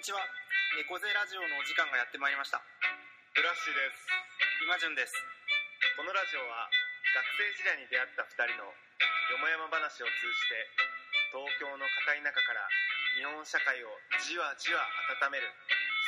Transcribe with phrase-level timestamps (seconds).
[0.00, 0.24] にちは。
[0.80, 2.64] 猫背ラジオのお時間がやってまいりました。
[3.36, 4.08] ブラッシュです。
[4.64, 5.12] 今順です。
[5.92, 6.72] このラジオは
[7.12, 10.56] 学生時代に出会った2人のよもやま話を通じて
[11.36, 12.64] 東京の片田舎から
[13.12, 13.92] 日本社会を
[14.24, 14.80] じわじわ
[15.20, 15.52] 温める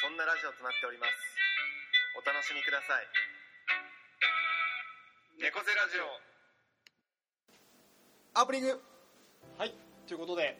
[0.00, 1.12] そんなラジオとなっております。
[2.16, 3.04] お楽しみください。
[5.36, 6.08] 猫背ラジオ。
[8.40, 8.80] アープニング。
[9.60, 9.76] はい。
[10.08, 10.56] ということで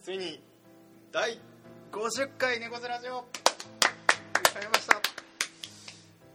[0.00, 0.40] ついに
[1.12, 1.36] 第
[1.94, 3.22] 50回猫背ラジオ。
[3.22, 4.98] ました。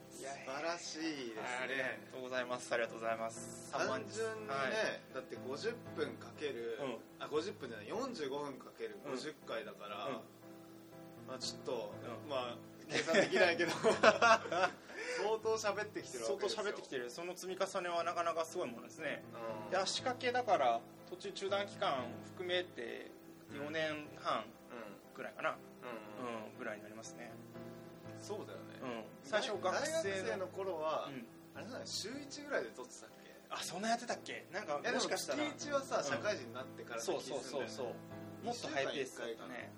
[0.08, 2.74] 素晴らしいですありがねとうございます。
[2.74, 3.68] ありがとうございます。
[3.74, 5.04] 単純にね、はい。
[5.14, 6.98] だって50分かける、うん。
[7.20, 10.14] あ50分じゃない45分かける50回だから、うん。
[11.28, 12.30] まあちょっと、うん。
[12.32, 12.58] まあ
[12.88, 14.00] 計算できないけど 相
[15.44, 17.12] 当喋ってきてるわ相当喋ってきてる。
[17.12, 19.26] その積み重ねはなかなかすごいものですね。
[19.66, 19.72] うん。
[19.72, 20.80] で足掛けだから
[21.10, 23.12] 途中中断期間含めて
[23.52, 24.46] 4年半
[25.20, 26.48] ぐらいかな、うんうん。
[26.48, 27.30] うん、ぐらいになりますね、
[28.24, 31.28] そうだよね、うん、最初学大生学生の頃は、うん。
[31.60, 33.36] あれだね週1ぐらいで撮ってたっけ？
[33.50, 34.48] あそんなやってたっけ？
[34.54, 35.44] なんかももしかしたら。
[35.44, 36.04] 月1はさ、うん。
[36.06, 38.46] 社会人になってからそうそうそうそう。
[38.46, 39.74] もっとハイペースだったね、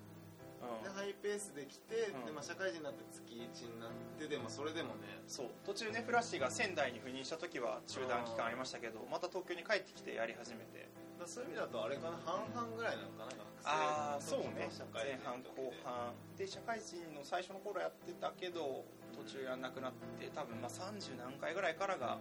[0.84, 2.26] でハイペースで来て、うん。
[2.26, 3.42] でまあ、社会人になって月1
[3.74, 5.48] になってでもそれでもねそう。
[5.66, 10.90] 途中ねフラッシーが仙台に赴任した時は中断期間ありましたけどまた東京に帰ってきてやり始めて。
[11.22, 12.18] そういう意味だとあれかな？
[12.26, 14.66] 半々ぐらいなのかな学ああ生の時そうね。
[14.66, 16.18] と社会前半後半。
[16.34, 22.18] で社会人の最初の頃やってたけど途中やんなくなって多分まあ30何回ぐらいからが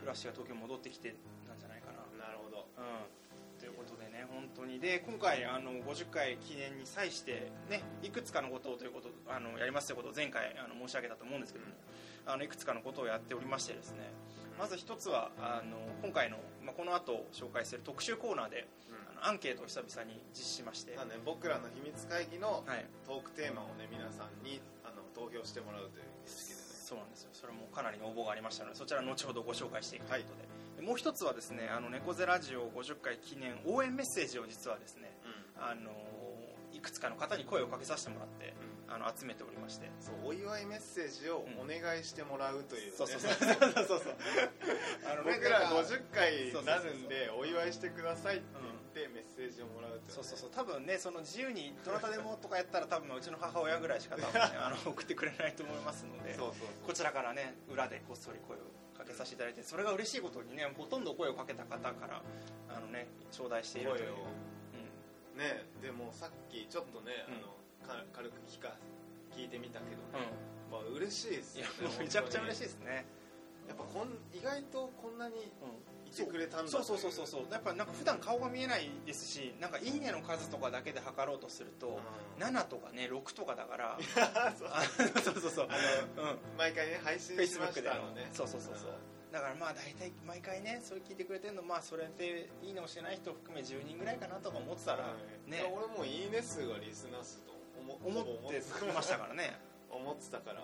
[0.00, 1.16] フラッシーが東京に戻ってきて
[1.48, 2.04] なんじゃないかな。
[2.04, 2.68] うんなるほど。
[2.76, 3.08] うん
[4.24, 4.80] ね本当に。
[4.80, 11.72] で今回あの50回記念に際してねいくつかのことをということあのやりますということを前回あの申し上げたと思うんですけども、
[12.26, 14.10] あのいくつかのことをやっておりましてですね
[14.58, 18.66] まず一つはあの今回の、まあ、この後紹介する特集コーナーで
[19.10, 26.64] あのアンケートを久々に実施しまして、まあね、僕らの秘密会議のはい、トークテーマをね皆さんにあの投票してもらうという形式でね。
[26.84, 27.30] そうなんですよ。
[27.32, 30.48] それもかなりの応募がありましたのでそちら後ほどご紹介していくということで,で、
[30.82, 35.16] もう一つはですね「あの猫背ラジオ50回記念応援メッセージ」を実はですね
[35.56, 35.90] あの
[36.72, 38.52] いくつかの方に声をかけさせてもらって
[38.88, 39.90] あの集めておりまして。
[40.00, 42.96] そうお祝いメッセージをお願いしてもらうという、ね。
[42.96, 43.32] そうそうそう。
[43.32, 44.14] そうそうそう
[45.10, 48.44] あのね僕らなんか50回になるんでお祝いしてくださいって
[48.94, 50.50] 言ってメッセージをもらうというね、そうそうそう。
[50.50, 56.68] 多分ねその自由にどなたでもとかやったら多分うちの母親ぐらいしか多分、ね、あの送ってくれないと思いますのでそうそう。
[56.86, 58.60] こちらからね裏でこっそり声を
[59.04, 62.22] かけさせていただいてそれが嬉しいことにねほとんど声をかけた方から
[62.72, 64.16] あのね頂戴しているという、
[65.36, 67.34] うねでもさっきちょっとね、うん。
[67.36, 67.54] あの
[67.84, 68.72] か軽く聞か
[69.36, 70.24] 聞いてみたけどん。
[70.24, 70.32] ね、
[70.72, 71.64] まあ嬉しいですね
[72.00, 73.04] めちゃくちゃ嬉しいいですね、
[73.68, 75.52] やっぱこん意外とこんなに
[76.16, 76.70] てくれたんだ。
[76.70, 77.42] そうそうそうそうそう。
[77.50, 82.00] やっぱなんか普段顔が見えないですしなんか「いいね」の数とかだけで測ろうとすると、
[82.38, 82.42] うん。
[82.42, 83.98] 7とかね6とかだから。
[84.58, 84.68] そう。
[84.70, 84.82] あ
[85.22, 86.38] そうそうそうあのうん。
[86.56, 88.28] 毎回ね配信しましたのね。
[88.32, 88.92] そうそうそうそう。
[89.32, 95.12] だからまあ大体毎回ねそれ聞いてくれてるのまあそれでいいねをしてない人含め10人ぐらいかなとか思ってたら
[95.46, 95.72] ね。
[95.76, 98.62] 俺もいいね数がリスナー数と思思って
[98.94, 99.58] ましたからね。
[99.90, 100.62] 思ってたから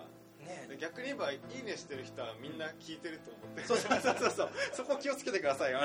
[0.51, 4.49] ねで逆に言えばいいねしてる人はみんな聞いてると思ってそうそうそうそうそう。
[4.73, 5.79] そこ気をつけてくださいよ。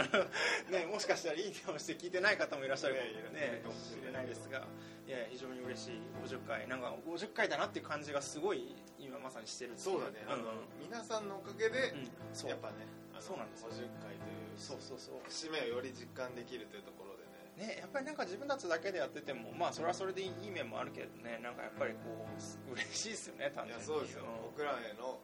[0.70, 2.96] ね、もしかしたらいいねをして聞いてない方もいらっしゃる。
[2.96, 4.66] かもねかもしれないですが。
[5.06, 6.00] いや非常に嬉しい。
[6.26, 10.26] 50回なんか50回だなっていう感じがすごい今まさにしてるそうだね。
[10.26, 10.90] あの、んうん。
[10.90, 12.10] 皆さんのおかげで、うん。
[12.34, 12.50] そう。
[12.50, 12.86] やっぱね
[13.20, 13.68] そうなんですよ。
[13.70, 15.20] 50回というそうそうそう。
[15.28, 17.15] 節目をより実感できるというところで
[17.56, 22.26] ねね、やっぱりなんか自分たちだけでやっててもまあそれはそれでいい面もあるけどねなんかやっぱりこ
[22.68, 23.80] う嬉しいですよね単い純に。
[23.80, 24.52] やそうですよ、ん。
[24.52, 25.16] 僕らへの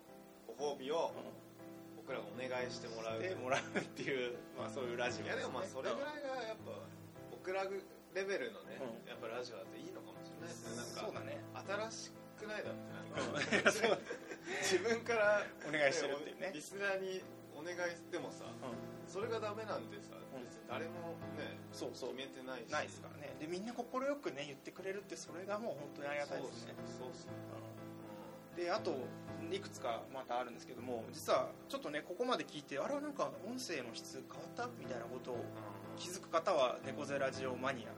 [0.56, 1.20] ご褒美をう
[2.00, 3.20] 僕らがお願いしてもらう。
[3.36, 6.72] もらうっていう、まあ、そういうラジオいやでもまあそれぐいらいがやっぱ
[7.30, 9.08] 僕らレベルのね、うん。
[9.08, 10.76] やっぱラジオだっていいのかもしれないですね。
[10.76, 11.36] なんかそうだね。
[11.92, 12.80] 新しくないだって
[13.12, 13.36] なんうん。
[13.36, 14.00] か
[14.64, 16.50] 自分からお願いしてるっていうね。
[16.56, 17.20] リスナーに
[17.52, 19.12] お願いしてもさうん。
[19.12, 22.16] それがダメなんてさうん別に誰もねそうそう。
[22.16, 22.70] 決めてないし。
[22.70, 23.34] ないですからね。
[23.40, 26.74] でみんな快くね言ってくれるってそれがもう本当にありがたいですね。
[26.98, 27.32] そうそうそう。
[27.56, 27.72] うん
[28.56, 28.94] であと
[29.50, 35.72] いくつかまたあるんですけども実はちょっとねここまで聞いてあれなんか音声の質変わったみたいなことをうん。
[35.96, 37.92] 気づく方は猫背ラジオマニア。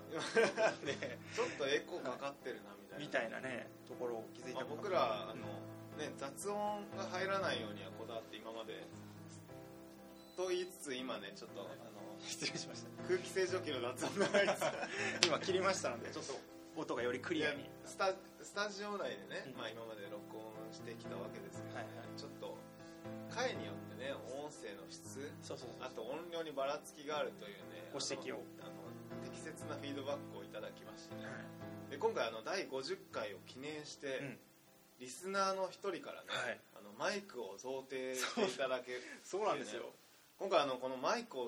[0.85, 0.95] で
[1.35, 3.31] ちょっとエコーかかってるなみたいな。
[3.31, 5.47] みたいなねところを気づいまあ、た方僕らあの、
[5.97, 8.87] ね、雑音が入らないようにはこだわって今まで。
[10.37, 11.94] と言いつつ今ねちょっとあの
[12.27, 12.91] 失礼しました。
[13.07, 14.27] 空気清浄機の雑音が
[15.27, 16.35] 今切りましたのでちょっと
[16.77, 17.65] 音がよりクリアに。
[17.65, 19.59] でスタスタジオ内でね、うん。
[19.59, 22.19] まあ、今まで録音してきたわけですけど、はいはい。
[22.19, 22.57] ちょっと
[23.31, 25.87] 回によってね音声の質そうそうそう。
[25.87, 28.43] あと音量にばらつきがあるというねご指摘を。
[28.61, 28.85] あの
[29.23, 31.23] 適切なフィードバックをいただきましてね。
[31.91, 34.39] で今回あの第50回を記念して、うん。
[34.99, 36.61] リスナーの一人からね、はい。
[36.77, 39.93] あのマイクを贈呈していただけそうなんですよ、
[40.39, 41.45] 今回あのこのマイクを、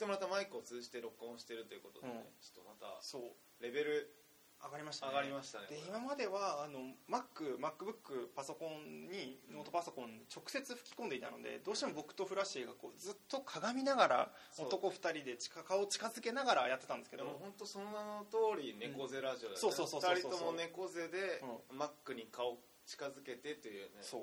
[0.00, 2.22] てもらったマイクを通じて録音してるということでね、うん。
[2.40, 3.22] ちょっとまたそう。
[3.62, 4.16] レベル
[4.62, 5.12] 上がりましたね。
[5.12, 17.24] 上がりましたねで今まではあの MacMacBook パソコンにノートパソコンに直接吹き込んでいたのでどうしても僕とフラッシーがこうずっと鏡ながら男2人で近顔を近づけながらやってたんですけど。
[17.40, 21.40] 本当その名の通り猫背ラジオだよね、そうそうそうそう二人とも猫背で、
[21.72, 24.02] うマックに顔近づけてっていうね。
[24.02, 24.20] そう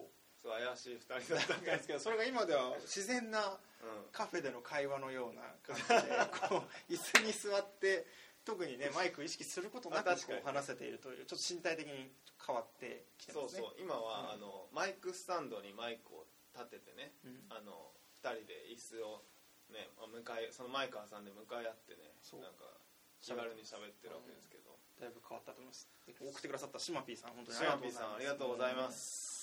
[0.51, 4.09] 怪しい二人だったんですけど それが今では自然なうん。
[4.11, 8.07] カフェでの会話のような感じでこう椅子に座って
[8.43, 10.09] 特にね マイクを意識することなく
[10.43, 12.11] 話せているというちょっと身体的に
[12.45, 13.61] 変わってきてますね。
[13.61, 14.29] そうそう今は、うん。
[14.31, 17.45] あのマイクスタンドにマイクを立ててねうん。
[17.49, 19.23] あの二人で椅子を
[19.69, 22.77] ねまあ向かいそのマイク挟んで向かい合ってねなんか
[23.21, 25.89] 気軽に喋ってるわけですけど、だいぶ変わったと思います。
[26.05, 29.36] で送ってくださったシマピーさん本当にシマピーさんありがとうございます、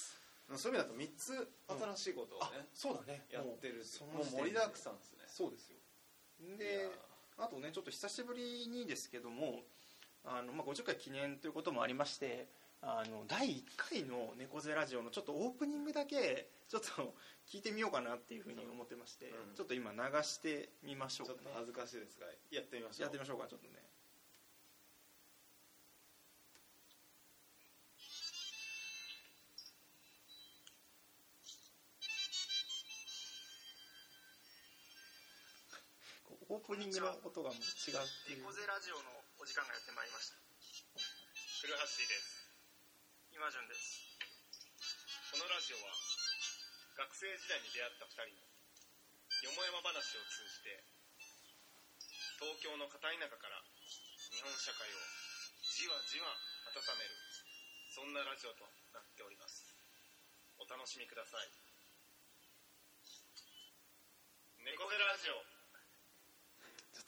[0.56, 3.24] そういう意味だと3つ新しいことをあね、そうだね。
[3.32, 5.24] やってるそもう盛りだくさんですね。
[5.26, 5.76] そうですよ。
[6.40, 9.62] いでやあとねちょっと久しぶりにですけども
[10.24, 12.48] あの、まあ、50回記念ということもありまして
[12.82, 17.14] あの第1回の猫背ラジオのちょっとオープニングだけちょっと
[17.48, 19.54] 聞いてみようかなっていうふうに思ってまして、うん。
[19.54, 21.38] ちょっと今流してみましょうかね。
[21.44, 23.02] ちょっと恥ずかしいですがやってみましょう。
[23.02, 23.80] やってみましょうかちょっとね
[36.54, 38.46] オープニングの音がもう違うっていう。
[38.46, 39.10] 猫背ラジオの
[39.42, 40.38] お時間がやってまいりました。
[41.66, 42.46] 古橋です。
[43.34, 44.06] 今順です。
[45.34, 45.90] このラジオは
[46.94, 48.46] 学生時代に出会った2人の
[49.50, 50.78] よもやま話を通じて
[52.38, 53.58] 東京の片田舎から
[54.30, 55.02] 日本社会を
[55.74, 56.30] じわじわ
[56.70, 57.18] 温める
[57.90, 58.62] そんなラジオと
[58.94, 59.74] なっております。
[60.62, 61.50] お楽しみください。
[64.62, 65.53] 猫背ラジオ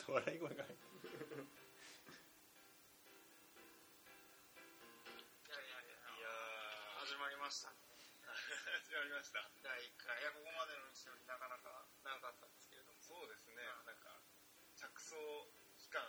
[0.07, 1.11] と笑い声が入ってい
[5.51, 6.31] やいやいやいや
[7.03, 9.43] 始まりました始まりました。
[9.67, 13.03] 第1回いやここまでの道のりなかなか長かったんですけれども。
[13.03, 13.59] そうですね。
[13.83, 14.23] なんか
[14.79, 15.19] 着想
[15.75, 16.07] 期間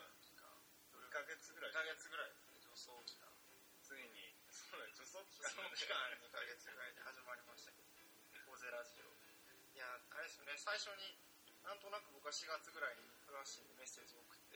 [0.93, 1.73] 2ヶ月ぐらい。
[1.73, 2.29] 2ヶ月ぐらい。
[2.29, 3.33] ですね助走期間
[3.81, 7.89] ついにそうだね助走期そ間の期間2ヶ月ぐらいで始まりましたけど。
[8.45, 9.09] 猫背ラジオ。
[9.73, 10.53] いやあれですよね。
[10.61, 11.17] 最初に
[11.67, 14.55] なんとなく僕は4月ぐらいにフラッシュにメッセージを送って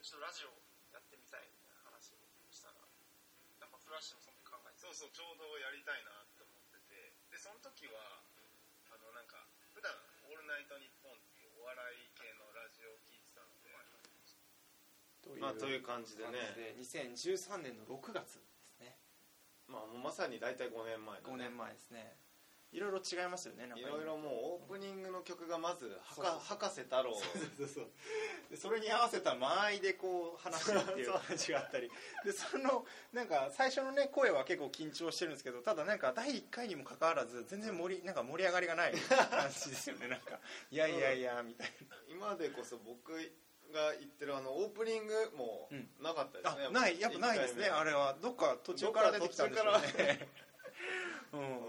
[0.00, 0.56] ちょっとラジオ
[0.88, 2.80] やってみたいみたいな話をしたら
[3.60, 5.92] やっぱフラッシュもその時考えてそうそうちょうどやりた。
[5.92, 8.24] いなって思っててでその時は
[8.88, 9.44] あのなんか
[9.76, 9.92] 普段
[10.28, 13.68] オールナイトニッポン」っていうお笑い系のラジオを聞いてたので。
[15.20, 16.24] というまあという感じで。
[16.32, 18.96] ね感じで2013年の6月ですね。
[19.68, 22.16] まあもうまさに大体5年前5年前ですね
[22.72, 27.14] いろいろ違いますよねいろいろもうオープニングの曲がまずはか博士太郎。
[27.14, 27.86] そうそう
[28.50, 31.90] でそれに合わせた間合いでこう話してるっていう感じがあったり。
[32.24, 40.08] でそのなんか最初のね声は結構緊張してるんですけどただなんか第1回にもかかわらず全然盛りなんか盛り上がりがない 感じですよね。
[40.08, 40.38] なんか
[40.70, 41.72] いやいやいやみたい
[42.08, 43.12] 今でこそ僕
[43.72, 45.88] が言ってるあのオープニングもうん。
[46.00, 47.00] なかったですね、なあない。
[47.00, 47.66] やっぱないですね。
[47.68, 50.28] あれはどっか途中から出てきたんでしょね。
[51.32, 51.65] う うん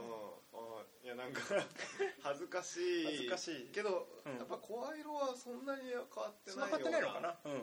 [1.08, 1.40] いやなんか
[2.20, 3.06] 恥ずかしい。
[3.06, 4.38] 恥ずかしいけど、うん。
[4.40, 6.68] やっぱ声色はそんなに変わってないような。
[6.68, 7.40] 買ってないのかな？
[7.46, 7.60] うんうん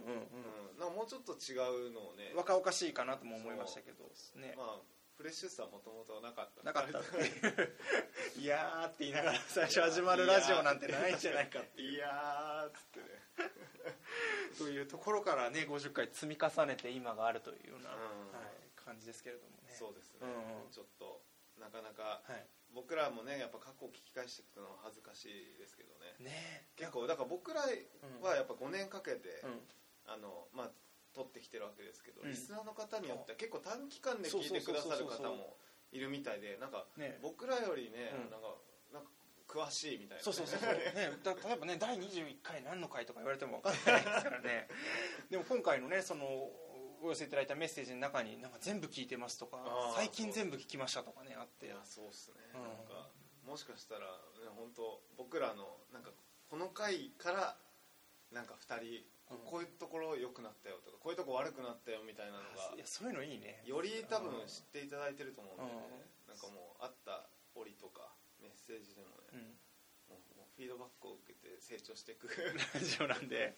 [0.73, 1.53] うん、なもうちょっと違
[1.89, 2.31] うのをね。
[2.31, 4.11] うん若々しいかなとも思いましたけど。
[4.37, 4.55] ね。
[4.57, 4.81] まあ
[5.19, 6.63] フレッシュさはもともとなかった。
[6.63, 7.01] なかった。
[8.41, 13.07] いやーって言いながら最初始まるラジオなんてないんじゃないかっていやーっつってね。
[14.57, 18.33] というところからね50回積み重ねて今があるというような、うん。
[18.33, 19.75] はい、感じですけれどもね。
[19.79, 20.71] そうですね、うんうん。
[20.71, 21.23] ちょっと
[21.59, 26.19] なかなかはい僕らもねやっぱ過去を聞き返していくのは恥ずかしいですけどね。
[26.19, 26.67] ね。
[26.77, 29.63] 結構だから僕らはやっぱ5年かけて、うん。
[30.07, 30.71] あのまあ
[31.15, 32.31] 撮ってきてるわけですけど、うん。
[32.31, 35.57] リスナーの方によっては結構短期間で聞いてくださる方も
[35.93, 37.19] いるみたいでなんかね。
[37.23, 38.31] 僕らよりね、うん。
[38.31, 38.59] なんか
[38.93, 39.11] なんか
[39.47, 40.25] 詳しいみたいな。
[40.25, 44.69] そうそうそうそう、 ね、だ例えばね第21回何の回とか言われても分かんないですからね。
[45.31, 46.51] でも今回のねその
[47.05, 49.61] お寄せいただいたメッセージの中になんか全部聞いてますとか
[49.95, 51.69] 最近全部聞きましたとかねあって。
[51.85, 52.63] そうっすね、うん。
[52.63, 53.11] なんか
[53.47, 54.09] もしかしたら、
[54.41, 56.11] ね、本当僕らのなんか
[56.49, 57.57] この回から
[58.33, 59.45] なんか2人、うん。
[59.45, 63.61] こういうところ良くなったよとかこういうとこ悪くなったよみたいなのがいやそういうのいいね。
[63.67, 65.71] より多分知っていただいてると思うんで、ね。
[66.25, 66.33] うん。
[66.33, 68.09] なんかもうあった折とか
[68.41, 69.54] メッセージでもね、
[70.57, 72.29] フィードバックを受けて成長していく
[72.75, 73.57] ラジオなんで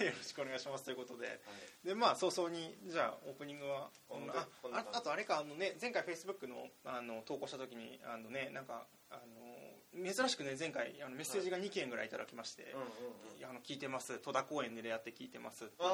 [0.00, 1.40] よろしくお願いしますということで。
[1.82, 9.54] でまあ早々にじゃあオープニングはあああとあれかあのね前回フェイスブックのあの投稿した時にあのねなんかあの
[10.14, 12.74] 珍しくね前回あのメッセージが2件ぐらいいただきまして、
[13.44, 15.88] あの聞いてます戸田公園で出会って聞いてますっていう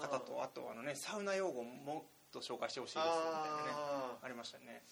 [0.00, 4.82] 方とあとあのねサウナ用語もっと紹介してほしいですみたいなねあありましたね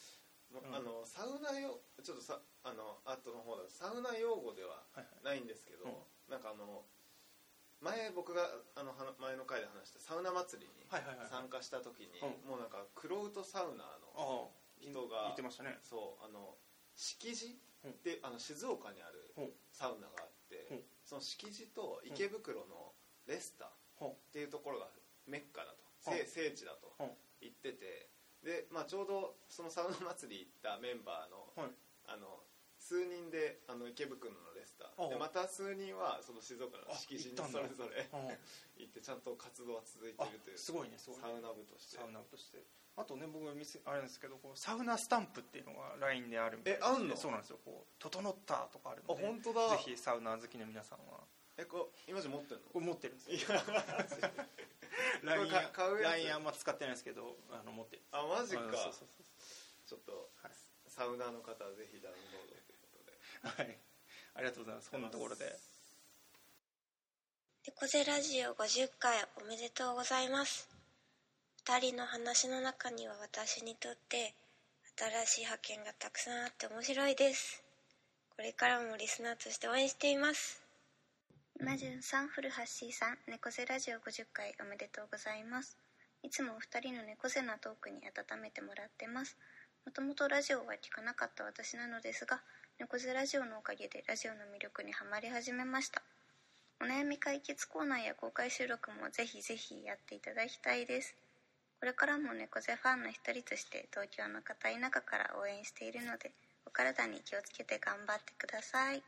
[0.50, 3.62] あのサウナ用ちょっとさあの後の方だ。
[3.62, 5.94] とサウナ用語でははいないんですけど、うん。
[6.26, 6.82] なんかあの
[7.80, 12.50] 前僕があの前の回で話したサウナ祭りにはいはいはい参加した時に、うん。
[12.50, 14.50] もうなんかクロウトサウナの
[14.82, 15.78] 人が言ってましたね。
[15.86, 16.58] そうあの
[16.98, 17.90] 敷地うん。
[17.92, 19.50] って、あの静岡にあるうん。
[19.72, 20.82] サウナがあって、うん。
[21.06, 22.92] その敷地と池袋の
[23.26, 23.70] レスタ
[24.04, 24.88] っていうところが
[25.26, 26.18] メッカだと、うん。
[26.18, 27.10] 聖聖地だとうん。
[27.40, 28.09] 言ってて
[28.42, 31.72] で、まあ、ちょうどそのサウナ祭り行ったメンバーの,、はい。
[32.06, 32.42] あの
[32.78, 38.28] 数人であの池袋のレスタあーでまた数人はその静岡の敷地にそれぞれうん
[38.80, 40.58] 行ってちゃんと活動は続いてあるという。
[40.58, 41.96] すごいねすごいサウナ部として。
[41.98, 42.64] サウナ部として。
[42.96, 47.16] あとね僕見せあれなんですけどこうサウナスタンプっていうのが LINE であるみたいですえあんの？
[47.16, 47.58] そうなんですよ。
[47.64, 49.68] こう「整った」とかあるあので本当だ。
[49.70, 51.20] ぜひサウナ好きの皆さんは
[51.60, 52.64] えこう今じゃ持ってんの？
[52.72, 53.60] これ持ってるんですよ。
[55.22, 58.62] LINE あんま使ってないですけどあの持ってるあマジか。
[58.62, 59.08] うんそうそうそう
[59.86, 60.52] ちょっとはい。
[60.88, 63.64] サウナーの方はぜひダウンロードということで。
[63.64, 63.78] はい。
[64.34, 64.90] ありがとうございます。
[64.90, 65.58] こんなところで。
[67.66, 70.68] 猫背ラジオ50回おめでとうございます。
[71.66, 74.34] 二人の話の中には私にとって
[74.96, 77.62] 新しい発見がたくさんあって面白いです。
[78.36, 80.62] これからもリスナーとして応援しています
[81.60, 82.54] 今順さん古橋
[82.90, 85.76] さん猫背ラジオ50回おめでとうございます。
[86.22, 89.36] いつもお二人の猫背なトークに温めてもらってます。
[89.84, 92.40] もともとラジオは聞かなかった私なのですが
[92.78, 96.00] 猫背ラジオのおかげでラジオの魅力にはまり始めました。
[96.80, 101.14] お悩み解決コーナーや公開収録もぜひぜひやっていただきたいです。
[101.78, 106.32] これからも猫背ファンの一人として東京の片田舎から応援しているので
[106.64, 109.02] お体に気をつけて頑張ってください。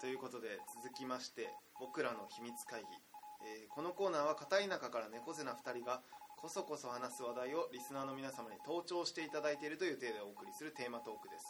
[0.00, 1.48] ということで続きまして
[1.80, 2.86] 僕らの秘密会議、
[3.44, 6.00] えーこのコーナーは片田舎から猫背な2人が
[6.36, 11.44] こそこそ話す話題をリスナーの皆様に登聴していただいているという体でお送りするテーマトークです。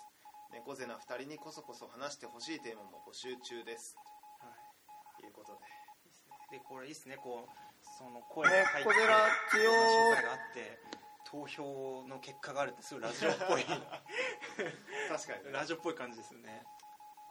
[0.52, 3.96] 猫背な2人にこそこそ話してほしいテーマも募集中です。
[4.40, 5.20] はい。
[5.20, 5.58] ということ
[6.50, 6.58] で。
[6.58, 7.18] でこれいいですね。
[7.18, 7.66] こう
[7.98, 9.16] その声が入って猫背ラ
[9.52, 10.78] ジオ紹介があって
[11.26, 13.64] 投票の結果があるってすごいラジオっぽい。
[13.66, 15.50] 確かにね。
[15.52, 16.62] ラジオっぽい感じですね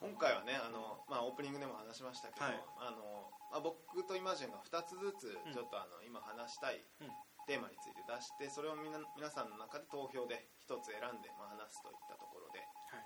[0.05, 2.61] 今回はねあの、まあ、オープニングでも話しましたけど、はい。
[2.77, 5.53] あのまあ、僕とイマジンが2つずつうん。
[5.53, 7.09] ちょっとあの、今話したいうん。
[7.49, 12.57] テーマについて出してそれをみな皆さんの中で投票で1つ選んで、まあ、話すといったところで
[12.89, 13.05] はい。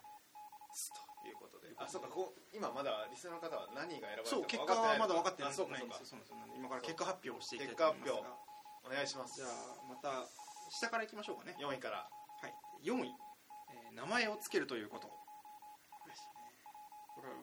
[0.75, 1.71] すということで。
[1.79, 5.99] あそうかこう今まだリスナーの方は何が選ばれたか結果はまだ分かってないあそうかそうか。
[6.03, 6.19] そう
[6.55, 8.15] 今から結果発表をしていきたいと思いますが。
[8.15, 9.35] 結果お願いします。
[9.35, 9.51] じゃあ
[9.87, 10.27] また
[10.71, 11.55] 下からいきましょうかね。
[11.59, 12.07] 4位から。
[12.07, 12.55] はい、
[12.87, 13.11] 4位、
[13.75, 15.11] えー名前をつけるということ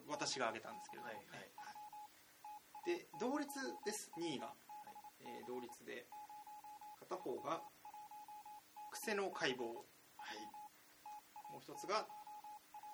[0.07, 1.09] 私が挙げたんですけれど。
[1.09, 1.51] も、はいはい。
[2.85, 3.49] で同率
[3.85, 4.55] です2位が、
[5.19, 6.07] えー同率で
[6.99, 7.63] 片方が
[8.91, 9.63] 癖の解剖。
[9.63, 9.85] も
[10.17, 10.37] はい、
[11.57, 12.07] う一つが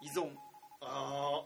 [0.02, 0.36] 依存。
[0.82, 1.46] あ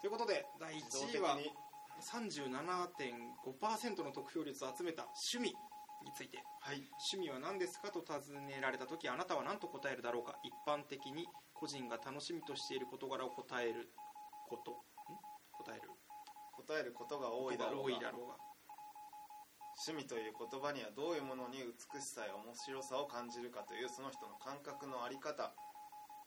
[0.00, 1.52] ということで第あ自動1位は的に
[2.00, 5.56] 37.5%の得票率を集めた趣味
[6.04, 6.38] について。
[6.60, 6.76] はい。
[7.12, 10.38] 趣味は何ですかと尋ねられた時あなたは何と答えるだろうか。
[10.44, 13.92] 一般的に個人が楽しみとしている事柄を答える
[14.48, 14.72] こと？
[14.72, 14.74] ん？
[15.60, 15.92] 答える？
[16.56, 18.10] 答えることが多いだろうが。
[19.86, 25.54] 趣味という言葉にはどういうものに美しさや面白さを感じるかというその人の感覚のあり方。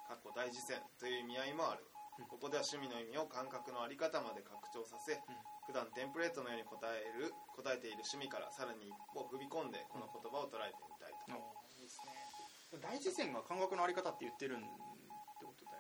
[0.07, 0.79] かっこ大事線。
[0.99, 1.83] という意味合いもある、
[2.19, 2.31] うん。
[2.31, 5.19] ここでは趣味の意味を感覚のあり方まで拡張させ、
[5.67, 11.35] 普段テンプレートのように答える答えている趣味からさらに一歩踏み込んでこの言葉を捉えてみたいと、
[11.75, 12.11] いいですね。
[12.79, 14.63] 大事線が感覚のあり方って言ってるん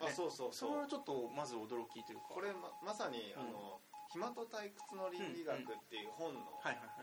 [0.07, 0.69] あそうそうそう。
[0.71, 2.33] それはちょっとまず驚きというか。
[2.33, 3.81] これままさに、あの
[4.11, 6.41] 暇と退屈の倫理学っていう本の、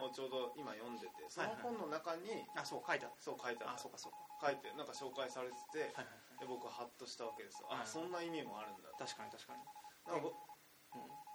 [0.05, 3.75] をちょうど今読んでてその本の中に、あそう書いてあるそう書いてあった。
[3.75, 4.49] あそうかそうか。
[4.49, 5.95] 書いてなんか紹介されてて、
[6.41, 8.93] で僕はハッとしたわけですよ、はいあそんな意味もあるんだ。
[8.99, 9.65] 確かに確かに。
[10.13, 10.31] なんか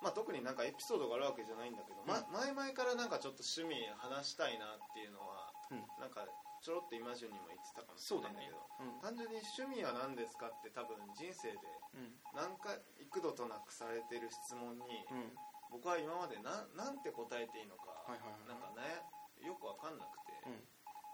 [0.02, 5.86] まあ、特になんかエピソードがあるわけじゃないんだけど、ま、前々からなんかちょっと趣味話したいなっていうのはうん。
[6.02, 6.28] なんか
[6.64, 9.04] ちょろっとイマジュンにも言ってたかもしれないんだけどうん。
[9.04, 11.60] 単純に趣味は何ですかって多分人生で
[11.94, 12.16] うん。
[12.34, 15.36] 何回幾度となくされてる質問にうん。
[15.70, 18.08] 僕は今までななんて答えていいのか
[18.48, 19.04] なんかね
[19.44, 20.64] よくわかんなくて、うん。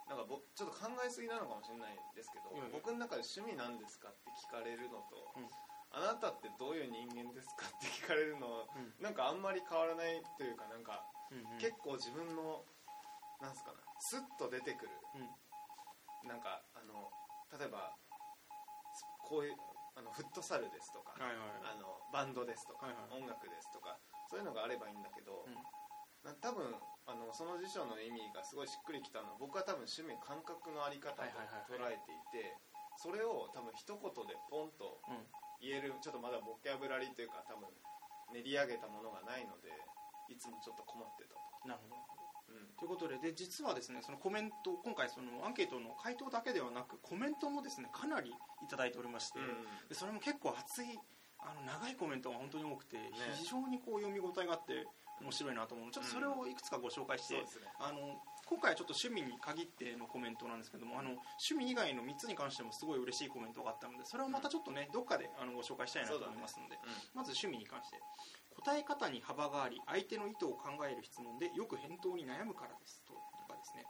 [0.06, 5.50] なんかぼちょっと考えすぎなのかもしれないんですけど、うん僕の中で趣味なんですかって聞かれるのと、うん。
[5.89, 8.94] あなたってどういう人間ですかって聞かれるの、うん。
[9.01, 11.01] なんかあんまり変わらないというかなんか
[11.58, 12.65] 結構自分の
[13.39, 16.29] なんすかなスッと出てくるうん。
[16.29, 17.10] なんかあの
[17.58, 17.96] 例えば
[18.93, 19.55] すこういう
[19.96, 23.22] あのフットサルですとか、はいはいあのバンドですとか、はいはい。
[23.24, 23.98] 音楽ですとか
[24.29, 25.55] そういうのがあればいいんだけど、うん。
[26.24, 26.67] な多分
[27.08, 32.53] あのその辞書の意味がすごいしっくりきたのは僕は多分趣味感覚のあり方とはいはいはい捉えていて
[33.01, 35.24] それを多分一言でポンとうん。
[35.60, 37.67] 言えるちょっとまだボキャブラリーというか多分
[38.31, 39.67] 練り上げたものがないので
[40.31, 41.96] いつもちょっと困ってたと、なるほど。
[41.96, 42.18] うん
[42.79, 49.39] ということでで実はですねそのコメント今回そのアンケートの回答だけではなくコメントもですねかなりいただいておりまして、
[49.89, 50.88] でそれも結構熱い
[51.39, 52.98] あの長いコメントが本当に多くて、
[53.39, 54.86] 非常にこう読み応えがあって
[55.22, 55.88] 面白いなと思う。
[55.88, 57.68] のでちょっとそれをいくつかご紹介して、そうですね。
[57.79, 66.74] あの今回はちょっと趣味に限ってのコメントなんですけどもあの趣味以外の3つに関してもすごい嬉しいコメントがあったのでそれをまたちょっとねどっかであのご紹介したいなと思いますので、
[67.13, 68.01] まず趣味に関して
[68.59, 73.03] 答え方に幅があり相手の意図を考える質問でよく返答に悩むからです。
[73.07, 73.13] と
[73.47, 73.85] かですね。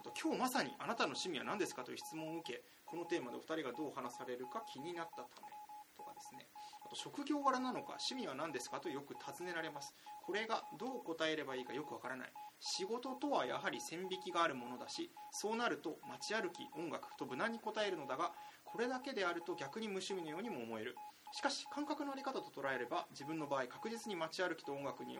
[0.00, 5.52] あと今日まさにあなたの趣味は何ですかという質問を受けこのテーマでお二人がどう話されるか気になったため。
[5.96, 6.48] とかですね。
[6.84, 9.92] あと職業柄なのか趣味は何ですかとよく尋ねられます。
[10.24, 12.32] これがどう答えればいいかよくわからない。
[12.60, 18.32] 仕事とはやはり線引きがあるものだしそうなると街歩き音楽と無難に答えるのだが
[18.64, 20.96] これだけであると逆に無趣味のようにも思える。
[21.32, 25.18] しかし感覚のあり方と捉えれば自分の場合確実に街歩きと音楽に、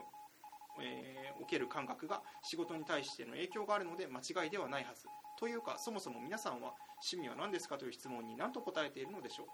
[0.81, 5.03] えーおける感覚が仕事に対しての影響があるので間違いではないはず。
[5.39, 6.75] というかそもそも皆さんは
[7.11, 9.47] 趣味は何ですかという質問に何と答えているのでしょう。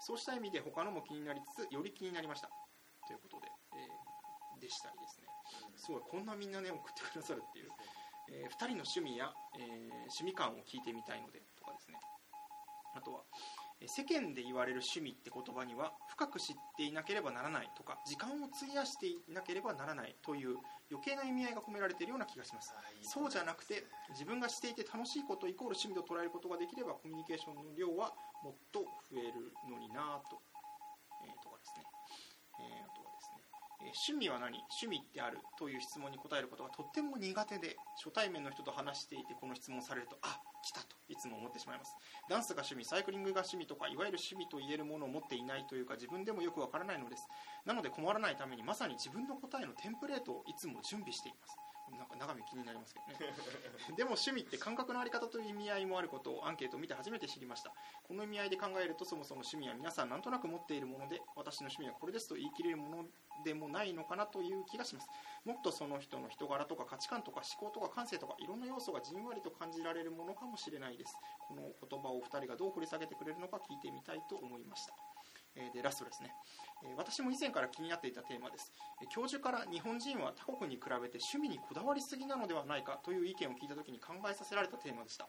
[0.00, 2.48] そうした意味で他のも気になりつつより気になりました。
[3.06, 5.07] ということで、えーでしたりで
[5.88, 7.72] すごいこんなみんなね送ってくださるっていう、
[8.28, 11.96] え2人の趣味や、えー趣味観を聞いてみたいのでとかですね。
[12.92, 13.24] あとは
[13.80, 20.60] えー世間で言われる趣味って言葉には深く知っていなければならないとか時間を費やしていなければならないという
[20.92, 22.74] 余計な意味合いが込められているような気がします。
[23.00, 28.12] そうじゃなくて自分がしていて楽しいことイコール趣味と捉えることができればコミュニケーションの量は
[28.44, 30.36] もっと増えるのになぁと、
[31.24, 31.88] えーとかですね、
[32.60, 32.97] えーあ
[33.94, 34.58] 趣味は何？
[34.82, 41.94] 趣味ってあるという質問に答えることがとっても苦手で初対面の人と話していてこの質問されるとあ来たといつも思ってしまいます。
[42.28, 47.26] ダンスが趣味サイクリングが趣味とかいわゆる趣味と言えるものを持っていないというか自分でもよくわからないのです。
[47.64, 51.67] なので困らないためにまさに自分の答えのテンプレートをいつも準備しています。
[51.96, 53.32] なんか長見気になりますけどね。
[53.96, 57.72] でも趣味って感覚のあり方という意味合いもあることをアンケートを見て初めて知りました。
[58.06, 63.04] この意味合いで考えるとそもそも趣味は皆さんなんとなく持っているもので私の趣味はこれですと言い切れるもの
[63.44, 65.08] でもないのかなという気がします。
[65.44, 71.14] もっとその人の人柄とか価値観とか思考とか感性とかいろんな要素がじんわりと感じられるものかもしれないです。
[71.48, 75.17] この言葉をお二人がどう掘り下げてくれるのか聞いてみたいと思いました。
[75.58, 76.30] えーでラストですね、
[76.86, 85.26] え私も以前から気になっていたテーマです、え教授から日本人は他国に比べて趣味にこだわりすぎなのではないかという意見を聞いた時に考えさせられたテーマでした。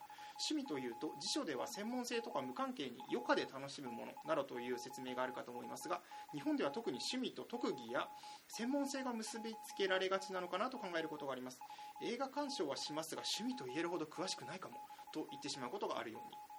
[0.48, 6.00] 趣味というと辞書では専門性とか無関係に余暇で楽しむものなどという説明があるかと思いますが
[6.32, 8.08] 日本では特に趣味と特技や
[8.48, 11.58] 専門性が結びつけられがちなのかなと考えることがあります。
[12.02, 14.76] 映画鑑賞はしますが趣味と言えるほど詳しくないかも
[15.12, 16.49] と言ってしまうことがあるように。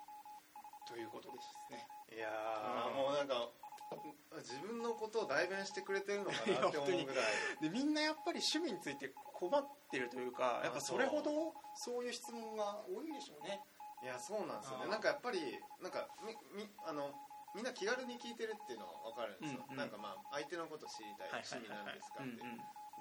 [0.91, 1.87] ということですね。
[2.11, 3.47] いやうんーもうなんか
[4.43, 7.25] 自分のことを代弁してくれてるのかなって思うぐらい。
[7.61, 12.03] でみんなやっぱり趣味について困ってるというかやっぱそれほどそう。
[12.03, 13.59] いう質問が多いんでしょうね。
[14.03, 14.87] いやそうなんですよね。
[14.87, 15.39] なんかやっぱり
[15.81, 17.11] なんかみみあの
[17.55, 19.77] みんな気軽に聞いてるっていうのは分かるんですよ、うんうん。
[19.77, 22.39] なんかまあ相手のこと知りたい趣味なんですかって、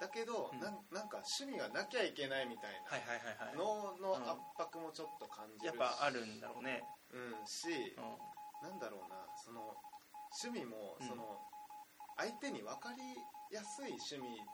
[0.03, 0.59] だけど、うん。
[0.59, 4.27] なんなんか趣味がなきゃいけないみたいな脳のうん。
[4.27, 8.69] 圧迫もちょっと感じやっぱあるんだろうね、うんしう、ん。
[8.69, 9.75] なんだろうなその
[10.43, 11.07] 趣味もうん。
[11.07, 11.37] その、
[12.17, 13.01] 相手に分かり
[13.51, 14.45] やすい趣味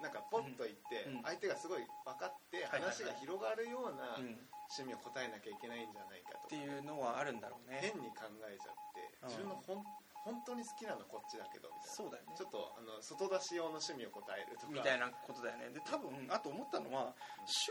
[0.00, 4.48] なんかポッと言って、相手がすごい分かって話が広がるようなうん。
[4.72, 7.92] 趣味を答えなきゃいけないんじゃないかとか、っていうのはあるんだろうね。
[7.92, 9.28] 変に考えちゃってうん。
[9.28, 9.84] 自分のほん
[10.24, 11.94] 本当に好きなのこっちだけどみたいな。
[11.94, 12.34] そうだよね。
[12.38, 14.72] ちょっとあの外出し用の趣味を答えるとか。
[14.72, 15.70] みたいなことだよね。
[15.70, 17.14] で多分あと思ったのは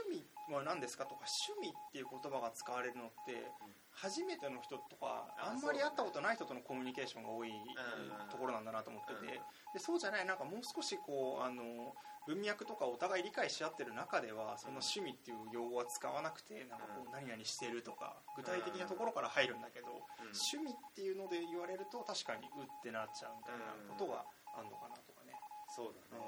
[0.04, 1.24] 趣味は何ですかとか
[1.56, 3.52] 趣味っていう言葉が使われるのって
[3.92, 7.52] 初めての人とかああんまり会ったことない人とのコミュニケーションが多いん
[8.32, 9.28] ところなんだなと思ってうん。
[9.28, 9.34] て
[9.74, 11.94] でそうじゃないなんかもう少しこうあの
[12.28, 19.90] 文脈とかお互い理解し合ってる中ではその趣味っていう用語は使わなくてなんかこう何々してるとか具体的なところから入るんだけど
[20.22, 20.30] うん。
[20.30, 24.22] 趣味っていうので言われると確かにうってなっちゃうみたいなことが
[24.54, 25.34] あるのかなとかね。
[25.74, 26.20] そうだね、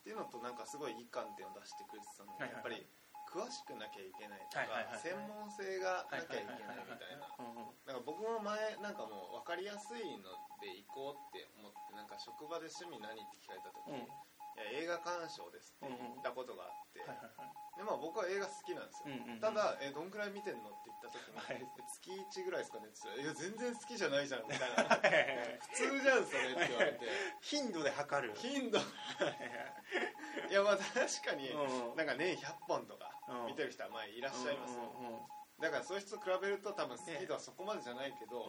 [0.00, 2.74] っていうのとなんかすごいいい観点を出してくれてたのが、はいはいはい。
[2.74, 2.84] やっ
[3.30, 4.66] ぱり詳しくなきゃいけないとか、
[4.98, 7.96] 専門性がなきゃいけないみたいなうんうんなん。
[7.96, 14.08] か僕も前なんかもう分かりやすいので行こうって思ってなんか職場で趣味何って聞かれた時、うん
[14.72, 17.00] 映画鑑賞ですって言ったことがあって、
[17.78, 21.62] でまあ、僕は映画好きなんですよ、ただえどんくらい見てんのって言った時に、はい。
[22.02, 24.84] 月1ぐらいですかねって言ったら「いや全然好きじゃないじゃん」みたいな。
[25.62, 27.06] 普通じゃんそれって言われて。
[27.40, 28.34] 頻度で測る。
[28.34, 28.78] 頻度。
[28.78, 35.28] いやまあ確かにうんなんか年100本とかうん見てる人はまあいらっしゃいますよ。
[35.60, 38.46] だからそういう人と比べると多分好き度はそこまでじゃないけど、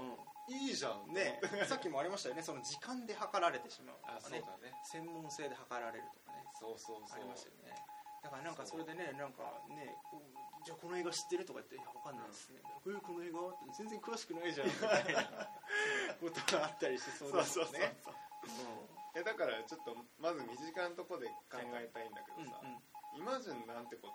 [0.49, 1.13] いいじゃん。
[1.13, 2.41] ねさっきもありましたよね。
[2.43, 4.39] その時間で測られてしまうとあかね。
[4.41, 4.73] そうだね。
[4.83, 6.43] 専門性で測られるとかね。
[6.59, 7.19] そうそうそう。
[7.19, 7.75] ありますよね。
[8.23, 9.95] だからなんかそれでねなんかね
[10.65, 14.67] じゃあこの映画知ってるとか言って「いやわかんないですね」えこの映画?」って全然詳しくないじゃん。
[14.67, 15.23] みたいな
[16.19, 17.95] ことがあったりしてそうですよね。
[18.03, 18.15] そう
[19.15, 22.49] えだからちょっとまず身近なとこで考えたいんだけうんうん。
[22.49, 22.62] どさ、
[23.15, 24.07] イマジンなんて答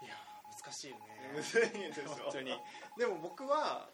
[0.00, 1.28] えいやー難しいよてね。
[1.28, 2.08] るむずいでしょ。
[2.22, 2.60] 本当に。
[2.96, 3.90] でも僕は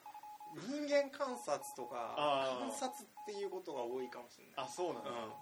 [0.57, 2.15] 人間観察とか
[2.61, 4.67] 観察っていうことが多いかもしれない。
[4.67, 5.33] あそうなんだ、うん、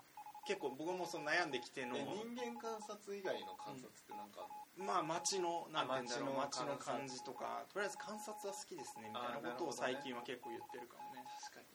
[0.46, 1.96] 結構僕もその悩んできての。
[1.96, 11.11] え人間観察以外の観察ってなんかあるまあ街のなんて言うんだろうあ街の感じとかとりあえず観察は好きですねみたいなことを最近は結構言ってるかも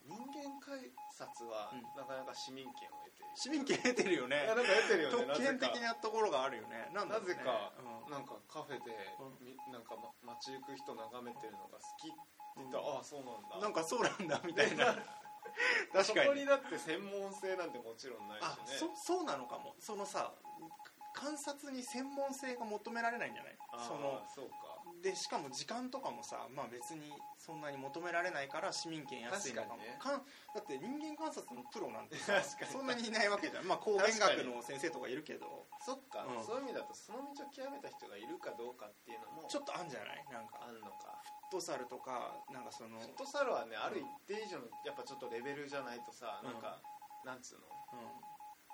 [0.07, 0.79] 人間観
[1.11, 1.83] 察はうん。
[1.95, 4.43] なかなか市民権を得ている、市民権得てるよね。
[4.45, 5.25] いやなんか得てるよね。
[5.27, 6.89] 特権的なところがあるよね。
[6.93, 7.35] なんだろうね。
[7.35, 7.73] なぜか
[8.07, 8.11] うん。
[8.11, 9.45] なんかカフェで、うん。
[9.45, 12.17] みなんか、ま、街行く人眺めてるのが好きって
[12.57, 13.59] 言ったら、ああそうなんだ。
[13.59, 14.95] なんかそうなんだみたいな。
[15.91, 16.27] 確そかに。
[16.27, 19.75] こにだって専門性なんてもちろんないしあねそそうなのかも。
[19.79, 20.33] そのさ
[21.13, 23.57] 観察に専門性が求められないんじゃない？
[23.73, 24.55] あーそのそうか
[25.03, 29.77] でしかも時間とかもさ、まあ、別にそんなに求められないから市民権安いのかも。
[29.77, 29.99] 確かにね。
[29.99, 35.67] かんだって人間観察のプロなんてさ そんなにいないわけじゃん、まあ、工学学の先生とかいるけど。
[35.85, 36.43] そっか、うん。
[36.45, 40.25] そういう意味だとその道を極めた人がいるかどうかっていうのもちょっとあんじゃない？
[40.31, 41.21] なんかあんのか。
[41.49, 46.61] フットサルとかなんかその、フットサルはねある一定以上のやっぱちょっとレベルじゃないとさ、うんなん。
[46.61, 46.81] か
[47.23, 47.67] なんつうの？
[47.93, 47.99] うん、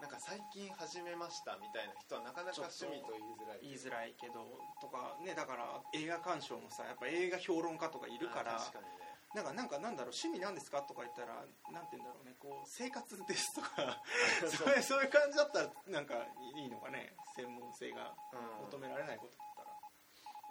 [0.03, 3.63] なんか最近始めましたみたいな人はなかなか趣味と言いづらい。
[3.63, 4.43] 言いづらいけど
[4.83, 8.99] とかねだから映画鑑賞もさやっぱ映画評論家とかいるからあ確かにね。
[9.31, 11.39] なんかなんかなんだろう趣味なんですかとか言ったら
[11.71, 14.03] なんて言うんだろうねこう生活ですとか
[14.43, 19.71] そういうそういう感じだったらなんかいいのかね専門性がうん求められないことだったら。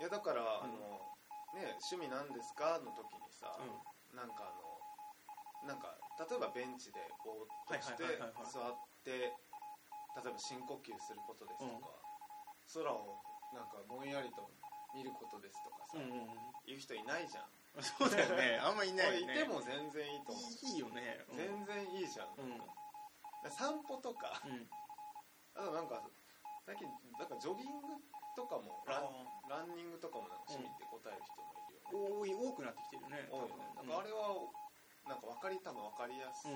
[0.01, 0.81] いやだから、あの
[1.53, 4.17] ね趣味なんですかの時にさ、うん。
[4.17, 5.95] なんかあのなんか
[6.29, 8.05] 例えばベンチでぼーっとして
[8.47, 12.85] 座って例えば深呼吸することですとか、うん。
[12.85, 13.23] 空を
[13.55, 14.49] なんかぼんやりと
[14.95, 15.99] 見ることですとかさ、
[16.67, 18.61] 言う人いないじゃん、うんそうだよね。
[18.61, 21.25] あんまいないよねいても全然いいと思う、いいいよね。
[21.31, 21.37] うん。
[21.37, 22.59] 全然いいじゃん、うん。
[23.43, 24.69] で散歩とかうん。
[25.55, 26.03] あとなんか
[26.67, 26.87] 最近
[27.19, 27.89] なんかジョギング
[28.37, 33.73] とかもランあランニングとかもなんか趣味って答える人もいるよね、多い多くなってきてるね多いね。
[33.77, 34.37] なんかあれは
[35.09, 36.51] なんか分かり多分分かりやすく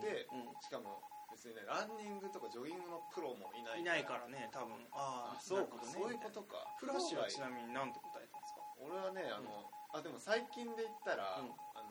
[0.00, 0.60] て、うんうんうんうん。
[0.60, 4.88] しかも別にねランニングとかジョギングのプロもいないいないからね多分。
[4.92, 6.66] あああそうか、ねそういうことか。
[6.78, 8.60] フラッシュはちなみに何て答えたんですか？
[8.80, 11.54] 俺はねあの、あでも最近で言ったら、うん。
[11.76, 11.90] あの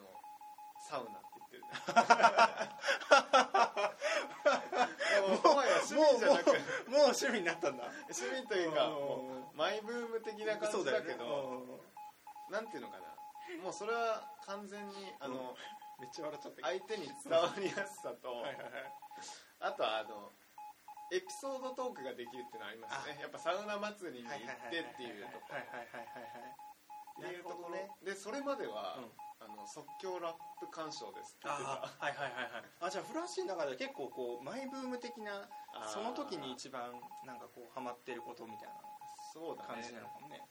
[0.89, 1.63] サウナって言ってる。
[1.63, 1.69] ね
[5.19, 6.56] もうもはや趣味じゃなくもう
[6.91, 8.89] もう趣味になったんだ趣味というか
[9.54, 11.26] マイブーム的な感じだけど、
[11.69, 11.80] うん
[12.50, 13.04] なんていうのかな
[13.63, 15.56] もうそれは完全にあの、
[16.00, 18.92] めっちゃ笑っちゃった相手に伝わりやすさと、はいはいはい。
[19.60, 20.32] あとはあの
[21.12, 23.20] エピソードトークができるっていうのはありますね。
[23.20, 24.40] やっぱサウナ祭りに行っ
[24.72, 26.56] てっていうとこはいはいはいはいはい
[27.20, 27.76] っていうところ。
[27.76, 29.30] なるほでそれまでは、うん。
[29.40, 35.48] あの即興ラップ鑑賞ですって言ってあたはいはいはいはいあじゃあフラッシュの中で結構こうマイブーム的な
[35.96, 36.92] その時に一番
[37.24, 38.84] なんかこうハマってることみたいな
[39.32, 40.44] そうだね感じなのかもね。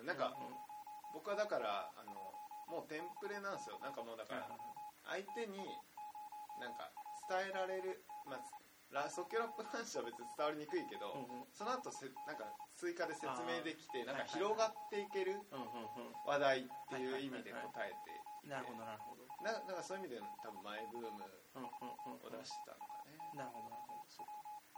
[0.00, 0.32] うん、なんか、
[1.12, 2.16] 僕はだからあの
[2.66, 3.78] もうテンプレなんですよ。
[3.78, 4.48] なんかもうだうんから
[5.06, 5.62] 相手に
[6.60, 6.90] なんか
[7.28, 8.40] 伝えられる、まあ、
[8.90, 11.50] ラ即興ラップ鑑賞は別に伝わりにくいけど、うんうん。
[11.50, 12.46] その後せなんか
[12.78, 16.14] 追加で説明できてなんか広がっていけるうんうんうん。
[16.26, 18.50] 話題っていう意味で答えていて。
[18.50, 19.26] なるほどなるほど。
[19.42, 21.18] ななんかそういう意味で多分マイブーム
[21.58, 22.22] うんうんうん。
[22.22, 24.06] を出したのかね、なるほどなるほど。
[24.06, 24.32] そうか。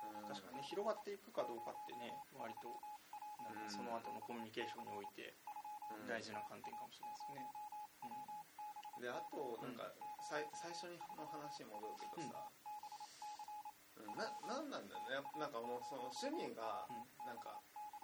[0.08, 0.28] うん。
[0.32, 2.72] 確かにね広がっていくかどうかってね割と
[3.44, 5.36] なんかその後のコミュニケーションにおいて
[6.00, 6.08] うん。
[6.08, 7.44] 大事な観点かもしれないですね
[8.98, 9.86] であとなんか、
[10.26, 12.50] さい最初にの話に戻るけどさ、
[13.96, 14.14] うん。
[14.18, 15.22] ななんなんだよね。
[15.38, 17.06] なんかもうその趣味がうん。
[17.26, 17.54] なんか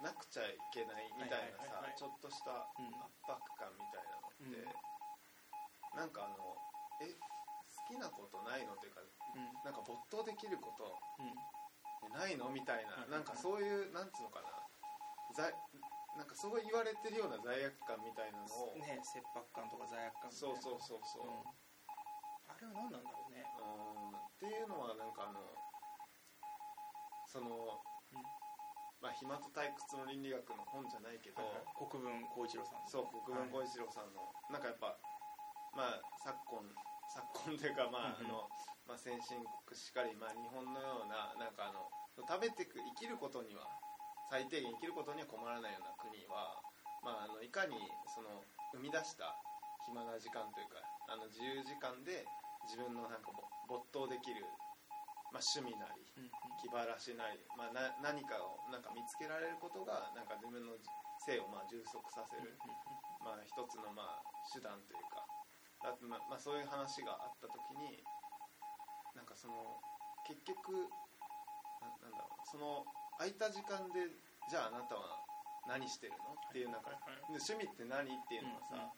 [0.03, 2.91] なくちゃいけないみたいなさちょっとしたうん。
[2.99, 4.67] 圧迫感みたいなのって、う
[5.95, 5.99] ん。
[5.99, 6.55] なんかあの
[7.03, 9.51] え好きなことないのっていうかうん。
[9.63, 11.35] なんか没頭できることうん。
[12.15, 14.47] ないのみたいな、うんなんかそういうなんつうのかな。
[15.35, 15.51] ざ
[16.15, 21.43] なんかそう言われてるような罪悪感みたいなのを、ね切迫感とか罪悪感そうそうそうそう、うん。
[22.47, 23.43] あれは何なんだろうね。
[23.59, 25.39] うんっていうのはなんかあの
[27.27, 28.23] その、うん。
[29.03, 31.43] まあ暇と退屈の倫理学の本じゃないけど、
[31.75, 34.95] 国分光一郎さんそう国分はい光一郎さんの、なんかやっぱ
[35.75, 36.63] まあ昨今
[37.11, 38.31] 昨今というかまあ、うんうん。
[38.31, 38.47] あの
[38.87, 41.89] まあ、先進国しかり、まあ、日本のようななんかあの
[42.21, 43.65] 食べてく生きることには
[44.35, 46.59] 最低限生きることには困らないような国は、
[47.07, 47.79] まあ、あのいかに
[48.11, 48.43] その
[48.75, 49.31] 生み出した
[49.87, 52.27] 暇な時間というかあの自由時間で
[52.67, 54.43] 自分のなんかぼ没頭できる、
[55.31, 56.03] まあ、趣味なり
[56.59, 60.75] 気晴らしなり、まあ、な何かをなんか見つけられることがなんか自分の
[61.23, 62.59] 性をまあ充足させる、
[63.23, 64.19] まあ、一つのまあ
[64.51, 65.23] 手段というか
[65.79, 68.03] だってままあ、そういう話があった時に
[69.15, 69.79] なんかその
[70.27, 70.91] 結局
[71.79, 72.83] ななんだろうその
[73.17, 74.11] 空いた時間で
[74.49, 75.19] じゃああなたは
[75.67, 76.37] 何してるの？
[76.37, 76.93] っていうなんか
[77.29, 78.05] 趣味って何？
[78.05, 78.89] っていうのはさ、うんうん。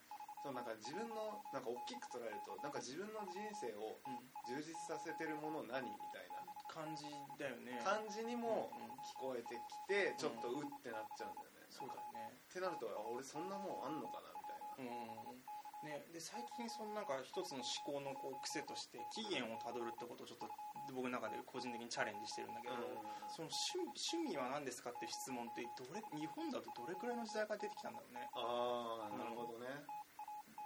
[0.43, 4.19] そのなんか自分のなんか大きく捉えるとなんか自分の人生をうん。
[4.47, 6.39] 充実させてるもの何みたいな。
[6.67, 7.09] 感じ
[7.41, 7.81] だよね。
[7.81, 8.69] 感じにも
[9.17, 14.93] 聞こえてきてちょっとうってなっちゃうんだよね、そうだよねってなるとあ俺そんなもんあんのかなみたいな。
[14.93, 20.49] うんね、で最近そのなんか一つの思考のこう癖として起源をたどるってことをちょっと
[20.93, 23.07] 僕の中で個人的にチャレンジしてるんだけど、うん。
[23.27, 23.79] その趣
[24.15, 28.27] 趣味は何ですかって質問ってどれ日本だとどれくらいの時代から出てきたんだろうね。
[28.33, 29.67] ああなるほどね、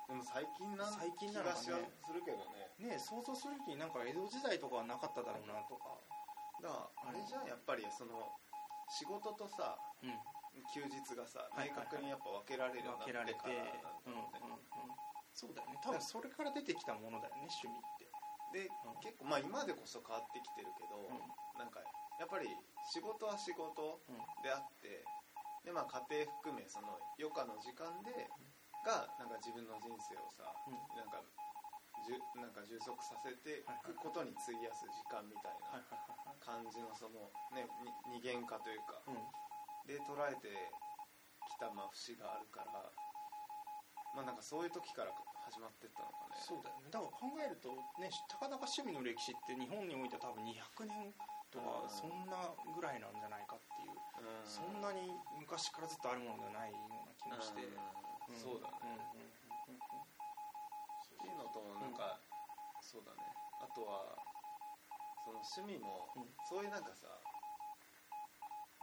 [0.08, 1.90] でも最近なん最近気なのかね。
[2.06, 2.98] するけどね。
[2.98, 5.98] ね想像するになんか江戸時代とかはなかっただろうなとか。
[6.62, 8.22] だからあれじゃんやっぱりその
[9.00, 10.14] 仕事とさうん。
[10.76, 14.92] 休日がさ明確にやっぱ分けられるように分けられてなってからなんだうんうんろうね、うん。
[15.32, 15.80] そうだよね。
[15.80, 18.11] 多分それから出てきたものだよね趣味って
[18.52, 19.00] で、うん。
[19.02, 21.20] 結構まあ今でこそ変わってきてるけど、うん。
[21.60, 21.80] なんか
[22.20, 22.48] やっぱり
[22.94, 24.20] 仕事は仕事うん。
[24.44, 25.04] であって
[25.66, 28.28] でまあ家庭含めその余暇の時間で
[28.86, 30.78] がなんか自分の人生をさ、うん。
[30.98, 31.22] なんか
[32.02, 35.86] じゅなんか充足させていくことに費やす時間みたいはい
[36.26, 37.70] な感じのそのね
[38.10, 39.22] に二元化というかうん。
[39.86, 42.90] で捉えてきたまあ節があるから
[44.18, 45.14] まあなんかそういう時から
[45.52, 46.40] 始まってったのかね。
[46.40, 46.88] そうだよね。
[46.88, 51.12] だから考えるとねたかだか趣味の歴史って日本においては多分200年
[51.52, 51.92] とかうん。
[51.92, 52.40] そんな
[52.72, 54.48] ぐらいなんじゃないかっていう、うん。
[54.48, 58.40] そんなに昔からずっとあるものではないような気もして、うん。
[58.40, 62.18] そうだね、んうんうんうんっていうのとなんか、
[62.80, 63.20] そうだね。
[63.60, 64.16] あとは
[65.28, 66.32] その趣味も、うん。
[66.48, 67.12] そういうなんかさ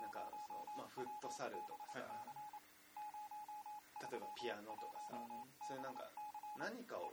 [0.05, 2.39] なんかその、まあ、フットサルとかさ、はいはい
[3.99, 6.07] 例えばピアノとかさ、はいそういうなんか
[6.59, 7.07] 何かを、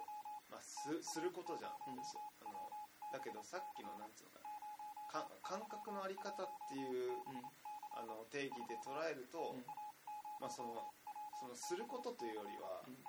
[0.49, 2.03] まあ、すすることじゃん、うん。
[2.03, 2.57] そあの
[3.13, 5.21] だけどさっきのなんつうのかな。
[5.21, 7.41] か感覚のあり方っていううん。
[7.95, 9.63] あの定義で捉えると、うん。
[10.41, 10.83] まあその
[11.39, 12.99] そのすることというよりは、うん。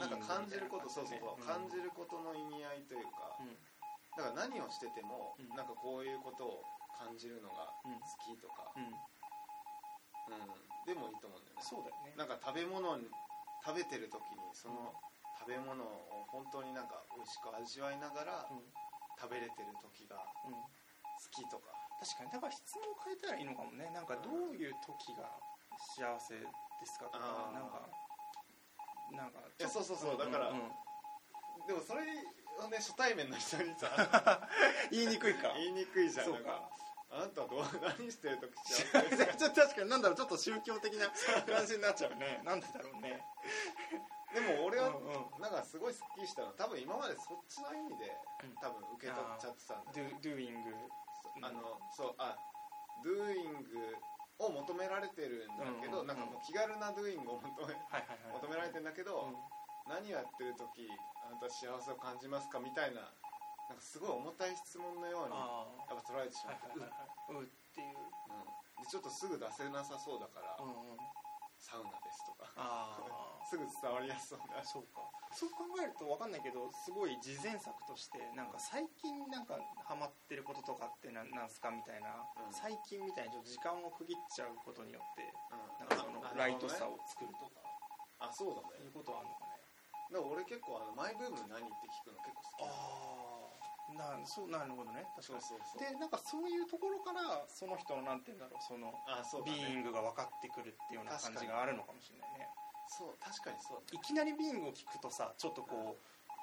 [0.00, 1.18] なんグか感じること、みたそうそう。
[1.18, 3.54] そう、感じることの意味合いというか、うん。
[4.16, 5.48] だから何をしてても、うん。
[5.54, 6.62] なんかこういうことを
[6.98, 7.98] 感じるのがうん。
[7.98, 8.90] 好きとか、うん。
[10.86, 11.62] でもいいと思うんだよね。
[11.62, 12.14] そうだよね。
[12.16, 13.06] なんか食べ物に
[13.64, 14.92] 食べてる時にその
[15.48, 18.60] 食べ物を本当になんか美味しく味わいながらうん
[19.16, 20.52] 食べれてる時がうん。
[20.52, 20.60] 好
[21.34, 21.72] きとか。
[21.98, 22.30] 確かに。
[22.30, 23.90] だから質問変えたらいいのかもね。
[23.90, 25.26] なんかどういう時が
[25.98, 26.46] 幸せで
[26.86, 27.54] すかとかあー。
[27.58, 27.88] なんか
[29.10, 30.14] なんかいやそうそうそう。
[30.14, 30.70] んだからんん。
[31.66, 32.04] でもそれ
[32.62, 33.90] をね初対面の人にさ
[34.92, 35.50] 言いにくいか。
[35.56, 36.26] 言いにくいじゃん。
[36.26, 36.70] そうなんかか
[37.10, 37.64] あなたはどう
[37.98, 39.02] 何してる時幸せ？
[39.10, 39.90] ですかちょっと確かに。
[39.90, 40.16] なんだろう。
[40.16, 41.10] ちょっと宗教的な
[41.50, 42.42] 感じになっちゃうね。
[42.44, 43.24] なんでだろうね
[44.34, 44.92] でも俺は
[45.40, 46.48] なんかすごいスッキリしたの。
[46.48, 48.12] は多分今までそっちの意味で
[48.44, 48.54] うん。
[48.60, 50.08] 多分受け取っちゃってたんだよ。
[50.20, 52.36] do, doing そうあのそうあ
[53.04, 53.64] doing
[54.38, 58.42] を求められてるんだけど、なんかもう気軽な doing を求めはいはいはい。
[58.42, 59.36] 求められてんだけど、うん。
[59.88, 60.86] 何をやってる時
[61.24, 63.00] あなたは幸せを感じますかみたいな
[63.72, 66.76] なんかすごい重たい質問のようにやあっぱ捉えてしまって、
[67.32, 67.44] うん。
[67.44, 67.96] っていう。
[67.96, 68.84] うん。
[68.84, 70.98] でちょっとすぐ出せなさそうだから、うんうん
[71.68, 72.48] サウナですとか。
[72.56, 74.64] ああ すぐ伝わりやすそうな。
[74.64, 75.04] そうか。
[75.32, 82.52] そう考えると分かんないけどすごい事前策としてなんか最近なんかハマってることとかってなんなんすかみたいな、うん。
[82.52, 85.78] 最近みたいにちょっと時間を区切っちゃうことによってうん。
[85.78, 87.60] なんかそのあライトさを作るとか
[88.20, 88.84] あそうだね。
[88.84, 89.48] いうことはあるのかね。
[90.10, 93.37] だから俺結構あのマイブーム何って聞くの結構好きああ
[93.94, 95.06] なそうなるほどね。
[95.16, 95.40] 確かに。
[95.42, 95.80] そうそうそう。
[95.80, 102.48] でなんかそういうところからその人のなんて言うんだろうそのあそうだビーイねングが分かってくるっていうような感じがあるのかもしれないね。
[102.88, 105.96] そう確かにそういきなりビーイングを聞くとさちょっとこ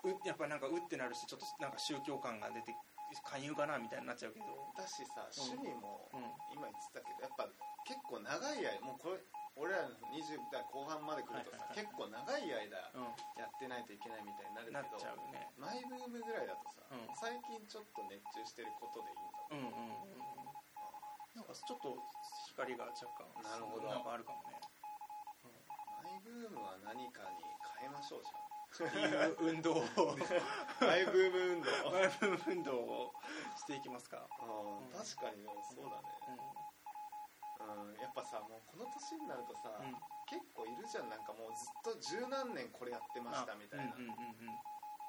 [0.04, 2.76] ううやっぱりなんかうってなるしちょっとなんか宗教感が出て
[3.24, 7.48] 勧誘かなみたいになっちゃうけどだしさ趣味もうん今言ってたけどやっぱ
[7.86, 9.22] 結構長い間もうこれ
[9.56, 13.08] 俺らの20代後半まで来るとさ、結構長い間う
[13.40, 17.08] やってないといけないみたいになるけどねマイブームぐらいだとさ、うん。
[17.16, 19.80] 最近ちょっと熱中してることでいいんだう。
[19.80, 21.40] んうんうんうん。
[21.40, 21.96] なんかちょっと
[22.52, 23.88] 光が若干なるほど。
[23.88, 24.60] なんかあるかもね。
[26.04, 27.40] マイブームは何かに
[27.80, 29.84] 変えましょうじっていう運動を。
[30.82, 31.92] マイブーム運動。
[31.92, 33.14] マイブーム運動を
[33.56, 36.12] していきますか、あー確かにでもそうだね、
[37.64, 39.96] うん、やっぱさもうこの年になるとさ、うん。
[40.28, 41.10] 結構いるじゃん。
[41.10, 44.48] なんかもうずっと十何年これやってましたみたいな、うんうんうんうん。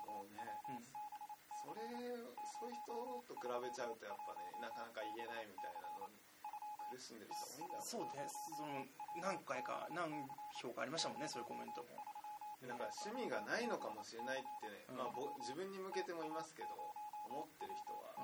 [0.07, 0.85] もうね、うん。
[1.67, 1.83] それ
[2.63, 2.95] そういう人
[3.27, 6.15] と比べちゃうとやっぱねなかなか言えないみたいなのに
[6.95, 8.87] 苦しんでる人多いんだろそうですその
[9.19, 10.31] 何回か何
[10.63, 11.91] 票かありましたもんねそういうコメントも
[12.63, 14.97] うなんか趣味がないのかもしれないってね、うん。
[14.97, 16.69] まあ、ぼ自分に向けてもいますけど
[17.29, 18.17] 思ってる人は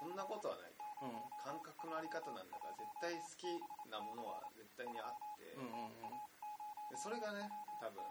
[0.00, 0.84] そんなことはないと。
[1.04, 1.08] うん。
[1.10, 3.46] うん感覚のあり方なんだから絶対好き
[3.86, 7.46] なものは絶対にあって、でそれがね
[7.78, 8.02] 多分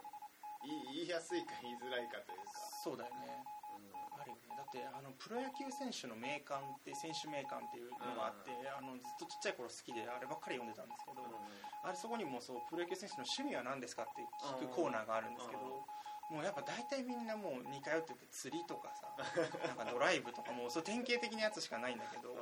[0.63, 3.28] 言い言いやすいか言いづらいかというか、そうだよね。
[3.28, 3.64] うん
[4.17, 4.55] あるよね。
[4.55, 11.21] だってあのプロ野球選手の名鑑って選手名鑑っていうのがあって、あのずっとちっちゃい頃好きであればっかり読んでたんですけど、
[11.83, 14.23] あれそこにもそうプロ野球選手の趣味は何ですかって
[14.57, 15.85] 聞くコーナーがあるんですけど、
[16.31, 19.05] もうやっぱ大体みんなもう似通ってて釣りとかさ
[19.69, 22.33] なんかドライブとかもうそう典型的なやつしかないんだけど、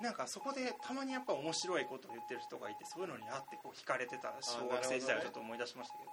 [0.00, 6.10] なんかそこでたまにやっぱ面白いことを言ってる人がいてそういうのにあってこう惹かれてた小学生時代をちょっと思い出しましたけど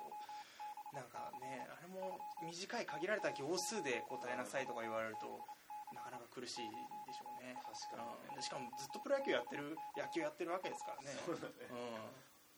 [0.98, 5.30] なんかねあれも短い限られた行数で答えなさいとか言われると
[5.94, 7.54] なかなか苦しいでしょうね。
[7.62, 8.02] 確か
[8.36, 11.14] にしかもずっとプロ野球やってる野球やってるわけですからね。
[11.24, 11.70] そうだね。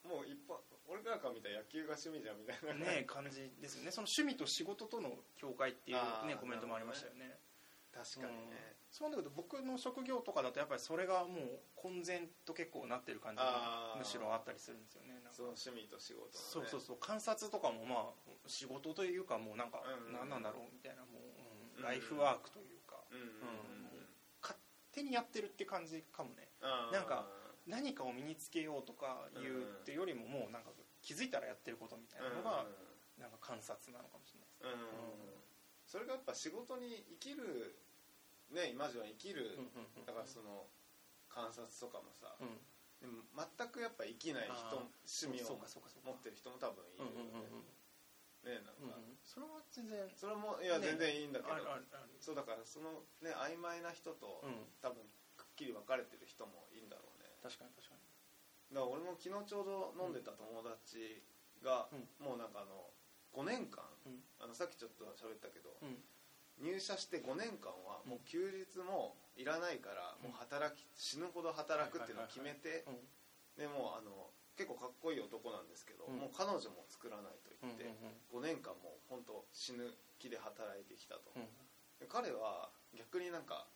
[0.07, 0.55] もう一般
[0.87, 3.91] 俺らから見たら野球が趣味じゃんみたいなうん、ね感じですよね。
[3.91, 7.37] その趣味と仕事との境界っていうねコメントもありましたよね
[7.93, 8.89] 確かにね、うん。
[8.91, 15.21] そうなんだけど僕の職業とかだとやっぱりそれがもう混然と結構なってる感じがむしろあったりするんですよね。
[15.31, 16.97] その趣味と仕事の、ね、そうそうそう。
[16.99, 20.13] 観察とかもまあ仕事というかもうなんかうん。
[20.13, 21.23] 何なんだろうみたいなもう、
[21.77, 21.83] うんうん。
[21.83, 22.97] ライフワークというか。
[23.11, 24.05] うんうんうん。
[24.41, 24.57] 勝
[24.91, 26.49] 手にやってるって感じかもね。
[26.91, 27.25] なんか
[27.67, 30.71] 何かを身につけようとかいうっていうよりももうなんか
[31.01, 32.65] 気づいたらやってることみたいなのが
[33.17, 35.33] なんか観察なのかもしれないですうんうん。
[35.33, 35.38] うん
[35.89, 37.73] それがやっぱ仕事に生きる
[38.53, 39.57] ね今じゃ生きる、
[40.05, 40.69] だからその
[41.29, 42.61] 観察とかもさ、うん。
[43.01, 46.13] でも全くやっぱ生きない人趣味をそうかそうかそうか。
[46.13, 49.97] 持ってる人も多分いるうんよねねなんか、うんうんそれは全然。
[50.13, 51.53] それもいや、ね全然いいんだけど。
[51.53, 52.13] あるあるある。
[52.21, 54.69] そうだからそのね曖昧な人と、うん。
[54.81, 55.01] 多分
[55.37, 57.29] くっきり分かれてる人もいいんだろうね。
[57.41, 58.01] 確かに確かに。
[58.75, 61.23] だから俺も昨日ちょうど飲んでた友達
[61.63, 62.07] が、うん。
[62.19, 62.91] もうなんかあの
[63.35, 64.23] 5年間、うん。
[64.39, 65.97] あのさっきちょっと喋ったけど、うん。
[66.59, 72.99] 入社して5年間はもう休日もいらないから、もう働き死ぬほど働くっていうのを決めて、うん
[73.59, 76.19] でもうあの結構かっこいい男なんですけど、うん。
[76.19, 77.91] もう彼女も作らないとうん言って、
[78.31, 81.31] 5年間もう本当死ぬ気で働いてきたと、
[82.07, 83.67] 彼は逆になんか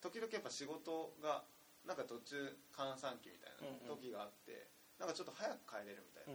[0.00, 1.42] 時々やっぱ仕事が
[1.86, 6.34] なんか途中閑散期みたいな時があって、なんかちょっと早く帰れるみたい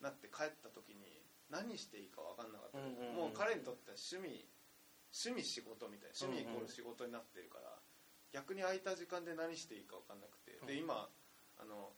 [0.00, 4.48] な、なって帰った時に何していいか分かんなかった、もう彼にとっては趣味
[5.14, 7.78] 趣味仕事みたいな趣味イコール仕事になってるから、
[8.32, 10.78] 逆に空いた時間で何していいか分かんなくて、でうん。
[10.78, 11.08] 今
[11.58, 11.92] あの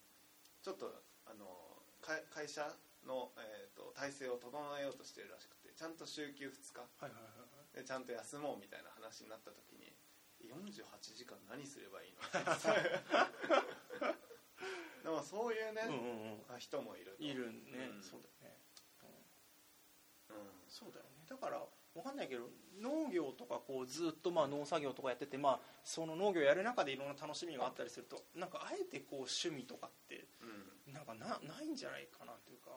[0.61, 6.87] ちょっとあの会会社の、えー、と体制を整えようとしてるらしくてちゃんと週休2日
[7.73, 9.97] でちゃんと休もうみたいな話になった時に
[10.43, 12.21] 48時間何すればいいの？
[15.07, 15.99] でもそういうね、うんうん
[16.35, 16.43] うん。
[16.51, 17.23] あ人もいると。
[17.23, 18.03] いるね、うん。
[18.03, 18.29] そうだ
[20.77, 21.25] そうだよね。
[21.27, 30.93] だからわかんないけど農業とかこうずっとまあ農作業とかやってて、まあ、その農業やる中でいろんな楽しみがあったりするとなんかあえてこう趣味とかってうん。
[30.93, 32.71] なんかなないんじゃないかなというか、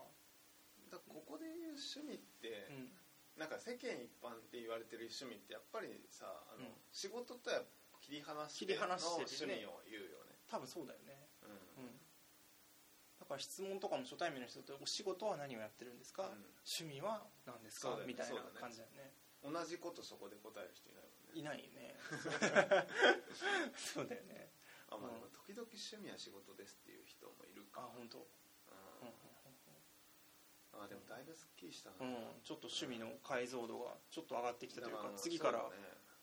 [0.90, 2.90] だここで言う趣味って、うん。
[3.36, 6.74] なんか世間一般って言われてる趣味ってやっぱりさあの、うん。
[6.92, 7.62] 仕事とは
[8.00, 10.40] 切り離しての趣味を言うよね。
[10.48, 11.84] 多分そうだよね、うん。
[11.84, 11.99] うん、だ
[13.30, 16.24] から質問とかも初対面の人と「お仕事は何をやってるんですか？
[16.24, 16.44] うん。
[16.66, 17.96] 趣味は何ですか？
[17.98, 18.06] ね。
[18.06, 19.14] みたいな感じだよね。
[19.42, 21.40] 同じことそこで答える人いないもんね。
[21.40, 21.96] いないよね。
[23.78, 24.52] そうだよね。
[24.90, 25.32] あ、まあうん。
[25.32, 27.82] 時々趣味は仕事ですっていう人もいるか。
[27.82, 28.28] あ本当。
[30.72, 32.16] あでもだいぶすっきりしたな、うん。
[32.16, 35.70] うん、ちょっと趣味の解像度がちょっと上がってきたというかだ次から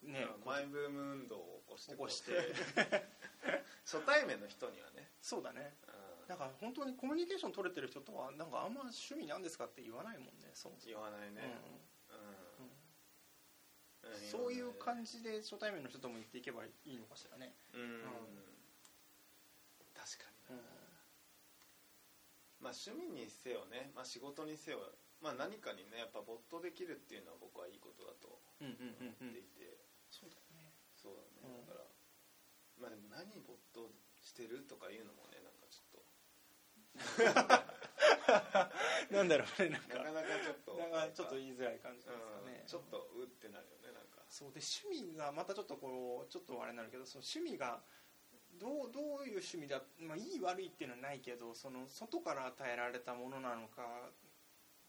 [0.03, 0.13] ね。
[0.13, 2.33] ねマイブーム運動を起こして起こして。
[3.85, 5.77] 初対面の人にはね、そうだね。
[5.89, 5.96] うん
[6.27, 10.93] だから本当にコミュニケーション取れてる人とはなんかあんま趣味なんですかって言わないもんねそもそも。
[10.93, 11.55] 言わないね、
[12.11, 12.15] う
[12.67, 12.71] ん。
[14.11, 14.21] うん。
[14.31, 18.03] そういう感じで初対面の人とも言っていけばいいのかしらね、うん、ん
[19.95, 20.57] 確かうん。
[20.57, 20.67] にな、
[22.61, 24.79] まあ趣味にせよね、まあ、仕事にせよ、
[25.21, 29.31] まあ、何かにねやっぱ没頭できるっていうのは僕はいいことだとうんうんうんうん。
[29.31, 29.79] 思っていて、
[30.11, 30.73] そうだね。
[30.97, 31.67] そうだね、うん。
[31.67, 31.87] だから
[32.79, 33.91] まあでも何に没頭
[34.23, 35.56] してるとかいうのもねなん
[39.11, 39.99] なんだろうねなんか。
[39.99, 40.75] なかなかちょっと。
[40.75, 44.25] なんかちょっと言いづらい感じですかね、うん、ちょっとうってなるよねなんか。
[44.29, 47.83] そうで趣味がまたちょっとこうちょっとあれになるけどその趣味が
[48.59, 54.11] どうどういう趣味だ、まあ、いい悪いっていうのはないけどその外から与えられたものなのか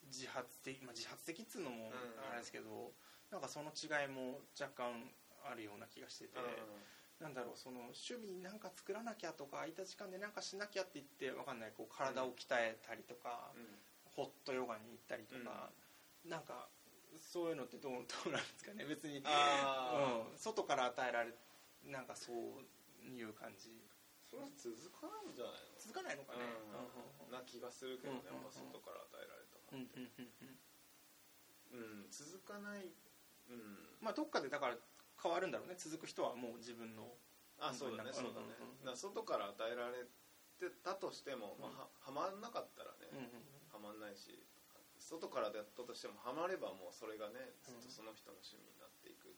[0.07, 1.91] 自発的、まあ、自発的っつうのもうん
[2.31, 2.93] あれですけど、
[3.31, 5.11] なんかその違いも若干
[5.43, 6.39] あるような気がしてて、
[7.19, 13.65] なんだろうその趣味なんか作らなきゃとか空いた時間でなんかしなきゃって言ってわかんないこう体を鍛えたりとか、うん。
[14.17, 15.69] ホットヨガに行ったりとか、
[16.25, 16.65] なんか
[17.21, 18.83] そういうのってどうどうなんですかね？
[18.83, 21.33] 別にうん、外から与えられ
[21.85, 22.65] なんかそう
[23.05, 23.69] いう感じ。
[24.25, 25.77] それは続かないんじゃないの？
[25.77, 26.39] 続かないのかね。
[26.41, 27.31] うん。
[27.31, 28.49] な気がするけどね、うんうんうん。
[28.49, 30.57] やっぱ外から与えられたうんうんうんうん。
[31.77, 32.89] ものうん続かない。
[33.49, 34.01] うん。
[34.01, 34.77] まあどっかでだから
[35.21, 35.75] 変わるんだろうね。
[35.77, 37.17] 続く人はもう自分の
[37.59, 38.53] あそうだねうんそうだね。
[38.85, 40.05] だから外から与えられ
[40.59, 43.09] てたとしても、まあ、ははまんなかったらね、
[43.71, 44.45] はまんないし
[44.99, 47.79] 外からだったとしてもはまればもうそれがねずうん。
[47.79, 49.31] っとその人の趣味になっていくっ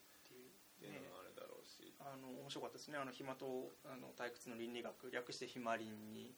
[0.80, 2.98] っていうのもあるだろうし、あの面白かったですね。
[2.98, 5.12] あの暇とあの退屈の倫理学。
[5.12, 6.32] 略してひまりんに。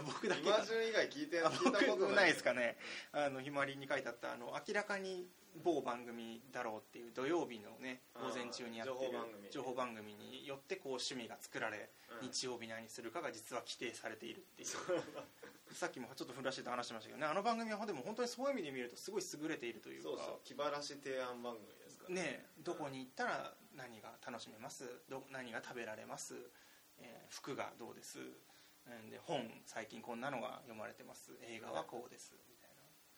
[0.00, 2.76] 僕だけ今順以外聞いてあ聞いたこと僕ないないですかね。
[3.12, 5.28] あのひまりんに書いてあったあの明らかに
[5.62, 9.50] 某番組だろうっていう土曜日のね午前中にやってる情報番組。
[9.50, 11.84] 情報番組によってこう趣味が作られ、うん
[12.20, 14.68] 日曜日何するかが実は規定されているっていう。
[15.72, 20.08] さっきもちょっとふらしてて話してましたけどねあの番組はでも本当にそういう意味で見るとすごい優れているというか。
[20.08, 21.68] そうそう気晴らし提案番組
[22.10, 24.84] ねどこに行ったら何が楽しめます？
[25.08, 26.34] ど何が食べられます、
[26.98, 28.18] えー服がどうです？
[28.18, 31.32] うんで本最近こんなのが読まれてます。
[31.42, 32.34] 映画はこうです。
[32.48, 32.70] みたい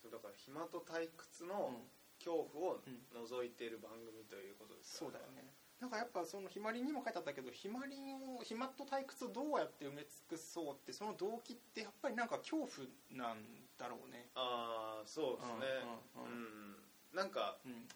[0.02, 1.88] そうだから暇と退屈な、のうん。
[2.22, 5.42] 恐怖をうん覗いている番組ということですそうだよね。
[5.80, 13.42] なんかやっぱそのひまりんにも書いてあったけどひまりんを暇と退屈をどうやって埋め尽くそうってその動機ってやっぱりなんか恐怖なん
[13.76, 14.30] だろうね。
[14.36, 15.82] ああそうですね。
[16.14, 16.22] うん。
[16.22, 17.88] うん、なんかうん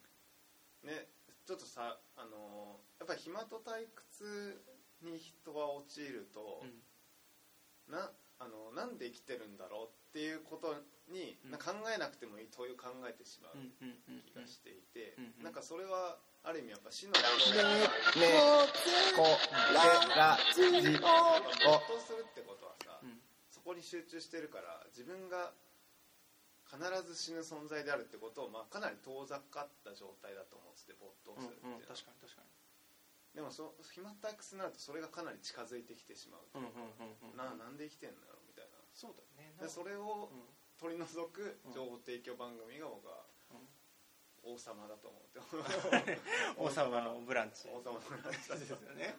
[0.86, 1.10] ね
[1.46, 4.64] ちょっとさあのーやっぱり暇と退屈
[5.04, 7.92] に人は陥ると、うん。
[7.92, 10.74] なあのなんで生きてるんだろうっていうこと
[11.12, 11.50] に、うん。
[11.52, 13.56] な考えなくてもいい問いを考えてしまう
[14.24, 15.14] 気がしていて、
[15.44, 18.32] なんかそれはある意味やっぱ死のねこれ
[20.16, 23.20] らじ没頭するってことはさ、うん。
[23.52, 25.52] そこに集中してるから自分が
[26.76, 32.48] 必ず死ぬ存在であるってことを、まあ、かなり遠ざかった状態だと思ってて没頭するっていううんうん確かに確かに。
[33.34, 36.96] でもそ暇退屈になるとそれがかなり近づいてきてしまう、うんうん
[37.28, 38.80] うんうんななんで生きてんだろうみたいな。
[38.94, 39.52] そうだよね。
[39.60, 40.44] でそれをうん。
[40.76, 41.72] 取り除くうん。
[41.72, 43.24] 情報提供番組が僕は
[44.46, 46.18] 王様だと思って
[46.56, 47.68] 王様のブランチ。
[47.68, 49.18] 王様の話だですよね。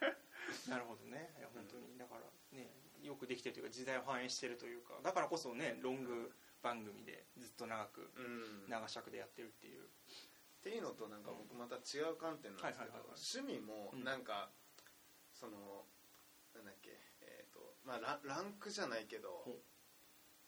[0.68, 1.34] なるほどね。
[1.38, 1.98] いや本当に。
[1.98, 2.22] だから
[2.52, 2.70] ね
[3.02, 5.00] よくできてるというか時代を反映してるというか。
[5.02, 6.32] だからこそねロング
[6.62, 8.70] 番組でずっと長くうん。
[8.70, 9.82] 長尺でやってるっていう。
[9.82, 14.04] っていうのとなんか僕また違う観点なんですけど趣味もうん。
[14.04, 14.50] なんか
[15.34, 15.84] その
[16.54, 19.58] なんだっけえっとまあラランクじゃないけど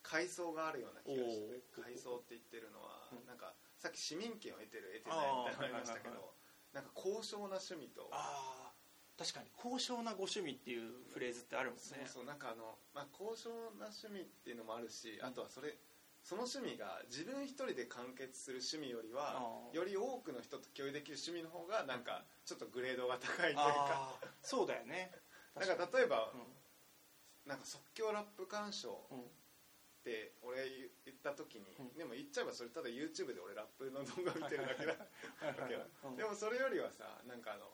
[0.03, 3.17] 階層があるような気がして階層って言ってるのはう。
[3.17, 6.35] んなんかさっき市民権を得てる得てないみたいなのありましたけど
[6.73, 8.75] なんか高尚な趣味とああ
[9.17, 9.47] 確かに。
[9.57, 11.83] 高尚なご趣味っていうフレーズってあるもんね。
[11.87, 15.25] そうそうなんかあの、まあ、高尚な趣味っていうのもあるし、ん。
[15.25, 15.79] あとはそれ
[16.25, 19.37] その趣味が自分一人で完結する趣味よりは
[19.77, 24.17] より多くの人と共有できる趣味の方がなんかちょっとグレードが高いというか。
[24.41, 25.13] そうだよね。
[25.55, 31.93] なんか例えばうなんか即興ラップ鑑賞って俺言った時に、うん。
[31.93, 36.17] でも言っちゃえばそれただ YouTube で俺ラップの動画見てるだけだはいはいはいうん。
[36.17, 37.69] でもそれよりはさなんかあの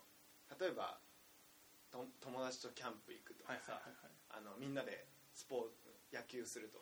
[0.59, 1.01] 例えば
[1.91, 3.83] と友達とキャンプ行くとはいかさ
[4.31, 5.80] あのみんなでスポーツ
[6.13, 6.81] 野球すると。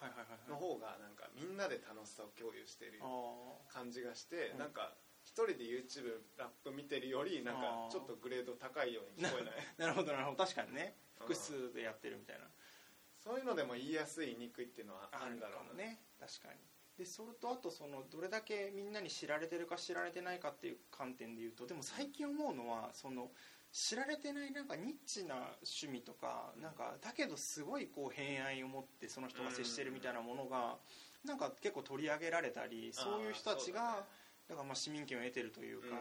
[0.49, 4.59] の方がなんかみんなで楽しさを共有しているあ感じがして、うん。
[4.59, 9.55] なんか一人で YouTube ラップ見てるよりなんかちょっとグレード高いように聞こえない？
[9.79, 10.37] あなるほどなるほど。
[10.45, 10.97] 確かにね。
[11.21, 11.27] うん。
[11.27, 12.47] 複数でやってるみたいな。
[13.23, 16.01] そういうのでも言いやすい言いにくいっていうのはあるんだろうね。
[16.19, 16.61] 確かに。
[16.97, 23.31] でそれとあとそのどれだけみんなに知られてるか知られてないかっていう観点で言うとでも最近思うのはその
[23.79, 30.79] 知られてないなんかニッチな趣味とかなんかだけどすごいこう偏愛を持ってその人が接してるみたいなものが
[31.25, 34.03] なんか結構取り上げられたりそういう人たちが
[34.49, 35.95] だからまあ市民権を得てるというか、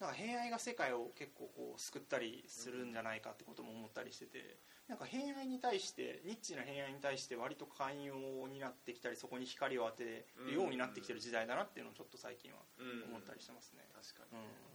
[0.00, 4.56] なんか偏愛が世界を結構こう救ったりするんじゃないかってことも思ったりしてて
[4.88, 13.12] なんか偏愛に対してニッチな偏愛に対して割と寛容になってきたりそこに光を当てるようになってきてる時代だなっていうのをちょっと最近はうん。
[13.12, 13.86] 思ったりしてますね。
[13.94, 14.71] 確かに、うんうん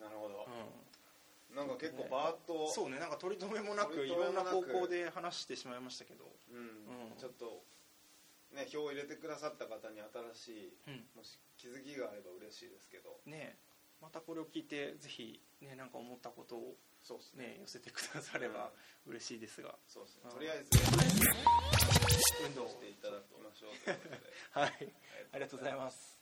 [0.00, 6.28] なるほど、うなんか結構バーッと、んそうねなんか取り留めもなくいろんな方向で話してしまいましたけど。
[6.52, 7.10] うん。
[7.10, 7.16] うん。
[7.16, 7.64] ちょっと
[8.52, 10.00] ね票を入れてくださった方に
[10.36, 11.04] 新しいうん。
[11.16, 13.16] もし気づきがあれば嬉しいですけど。
[13.24, 13.56] ね
[14.02, 17.46] またこれを聞いてぜひねなんか思ったことをそうですね。
[17.46, 18.70] ね寄せてくだされば
[19.06, 19.74] 嬉しいですが。
[19.88, 20.22] そうですね。
[20.24, 20.30] うん。
[20.32, 20.78] とりあえず
[22.44, 22.68] 運動。
[22.68, 23.70] していただきましょう
[24.58, 24.92] はい。
[25.32, 26.15] ありがとうございます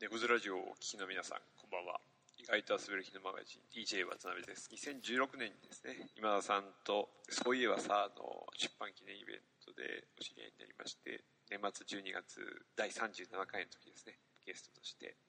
[0.00, 2.00] 猫ズラジオをお聞きの皆さんこんばんは。
[2.40, 4.72] 意外と遊べる日のマガジン DJ 渡辺です。
[4.72, 6.08] 2016年にですね。
[6.16, 11.20] 今田さんと「そういえばさ」あの出版記念イベントでお知り合いになりまして
[11.52, 12.40] 年末12月
[12.80, 14.16] 第37回の時ですね。
[14.40, 15.20] ゲストとして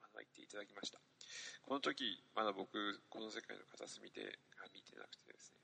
[0.00, 0.96] まだ行っていただきました。
[1.68, 2.72] この時まだ僕
[3.12, 4.40] この世界の片隅で
[4.72, 5.60] 見てなくてですね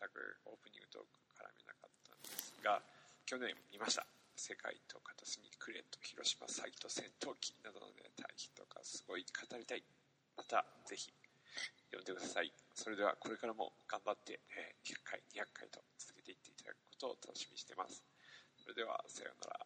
[0.00, 2.82] 全くオープニングトーク絡めなかったんですが
[3.26, 4.06] 去年見ました。
[4.40, 9.84] 世界と片隅クレート広島サイト戦闘機などのね対比とかすごい語りたい。
[10.32, 11.12] またぜひ
[11.92, 12.48] 読んでください。
[12.72, 18.00] それではこれからも頑張って、えー100回200回と続けていっていただくことを楽しみにしてます。
[18.64, 19.60] それではさようなら。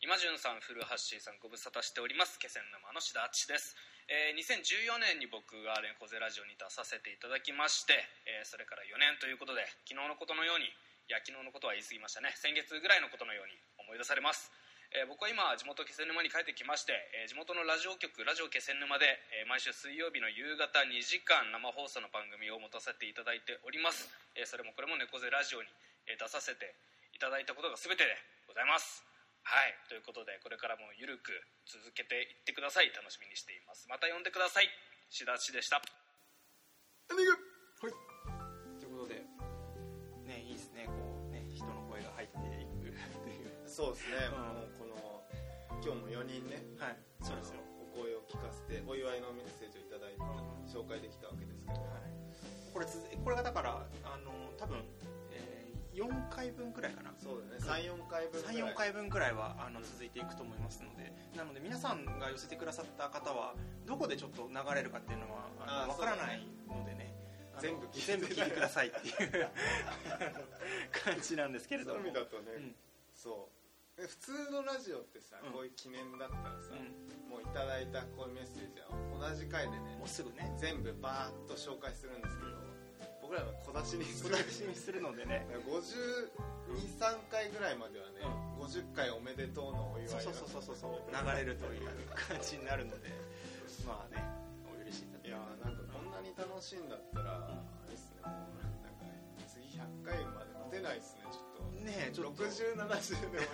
[0.00, 2.40] 今潤さん古橋さんご無沙汰しております。
[2.40, 3.76] 気仙沼の志田敦です、
[4.08, 10.72] えー2014年に僕がレンコゼラジオに出させていただきまして、えーそれから4年ということで昨日のことのように
[11.08, 12.36] いや昨日のことは言い過ぎましたね。
[12.36, 14.52] 先月ぐらいのことのように思い出されます、
[14.92, 25.72] えー僕は今地元気仙沼に帰ってきまして、えー地元のラジオ局ラジオ気仙沼で、えー毎週水曜日の夕方2時間生放送の番組を持たせていただいております、えそれもこれも猫背ラジオに、
[26.12, 26.76] え出させて
[27.16, 28.12] いただいたことが全てで
[28.44, 29.00] ございます。
[29.48, 29.72] はい。
[29.88, 31.32] ということでこれからもゆるく
[31.64, 32.92] 続けていってください。
[32.92, 33.88] 楽しみにしています。
[33.88, 34.68] また呼んでください。
[35.08, 35.80] しだちでした。
[43.78, 44.42] そうですね、うん。
[44.58, 44.98] もうこの
[45.78, 46.66] 今日も4人ね。
[46.82, 46.98] はい。
[47.22, 47.62] そうですよ。
[47.78, 50.26] お声を聞かせてお祝いのメッセージをいただいて
[50.66, 51.86] 紹介できたわけですけど、
[52.74, 54.82] これつこれがだからあの多分、
[55.30, 57.14] えー、4回分くらいかな。
[57.22, 57.62] そうだね。
[57.62, 58.56] 34回分ぐらい。
[58.66, 61.14] 34回分くらいはあの続いていくと思いますので。
[61.38, 63.54] なので皆さんが寄せてくださった方は
[63.86, 67.14] どこでちょっと流れるかっていうのはあのあー分からないのでね。
[67.54, 69.48] あの全部聞いて全部聞いてくださいっていう
[70.90, 72.02] 感じなんですけれども。
[72.02, 72.74] そういう意味だとね、うん。
[73.14, 73.57] そう
[73.98, 75.52] で普通のラジオってさ、うん。
[75.52, 76.78] こういう記念だったらさ、う
[77.26, 80.54] もういただいたこういうメッセージは同じ回でねんもうすぐね。
[80.54, 82.54] 全部バーッと紹介するんですけど
[83.18, 85.50] 僕らは小出しにす小る出しにするのでね。
[85.66, 88.22] 523回ぐらいまではね、
[88.62, 91.10] 50回おめでとうのお祝いがそうそうそうそうそう。
[91.10, 93.10] 流れるという感じになるので
[93.82, 94.22] まあね
[94.70, 97.50] お許しいただいやーなんかこんなに楽しいんだったら、あ
[97.84, 99.02] れですねもうなんか
[99.50, 101.27] 次100回まで待てないですね
[101.88, 102.44] ねえちょっと。
[102.44, 103.48] 6070でも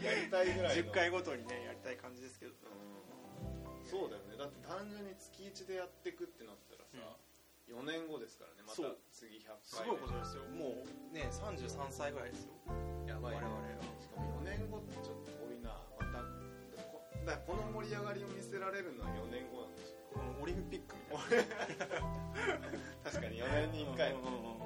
[0.00, 0.82] ややりたいぐらいの。
[0.88, 2.52] 10回ごとにねやりたい感じですけど。
[2.52, 3.84] うん。
[3.84, 4.36] そうだよね。
[4.36, 7.18] だって単純に月1でやっていくってなったらさ、
[7.68, 8.62] 4年後ですからね。
[8.64, 10.44] また次100す回ごいことですよ。
[10.48, 12.54] もうね33歳ぐらいですよ。
[13.06, 14.00] やばい、ね、我々は。
[14.00, 15.76] しかも4年後ってちょっと遠いな。
[15.98, 16.22] また
[16.88, 19.98] こだこの盛り上がりを見せられるのは4年後なんですよ。
[20.14, 21.38] このオリンピックみたい
[21.78, 22.00] な。
[23.04, 24.12] 確かに4年に1回。
[24.14, 24.59] うんうんうんうん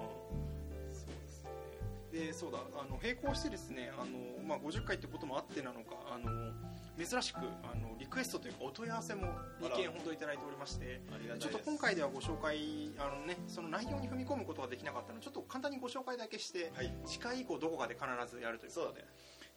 [2.14, 6.52] でそうだあの並行してですねあの、まあ、50回ってこともあってなのかあの
[6.96, 9.26] 珍しくあのリクエストというかお問い合わせも
[9.60, 11.02] 2件ほどいただいておりまして
[11.40, 16.94] ちょっと今回ではご紹介あの、ね、その内容に踏み込むことはできなかったのでちょっと簡単にご紹介だけして、はい。
[17.04, 18.72] 次回以降どこかで必ずやるという。
[18.72, 19.04] ことで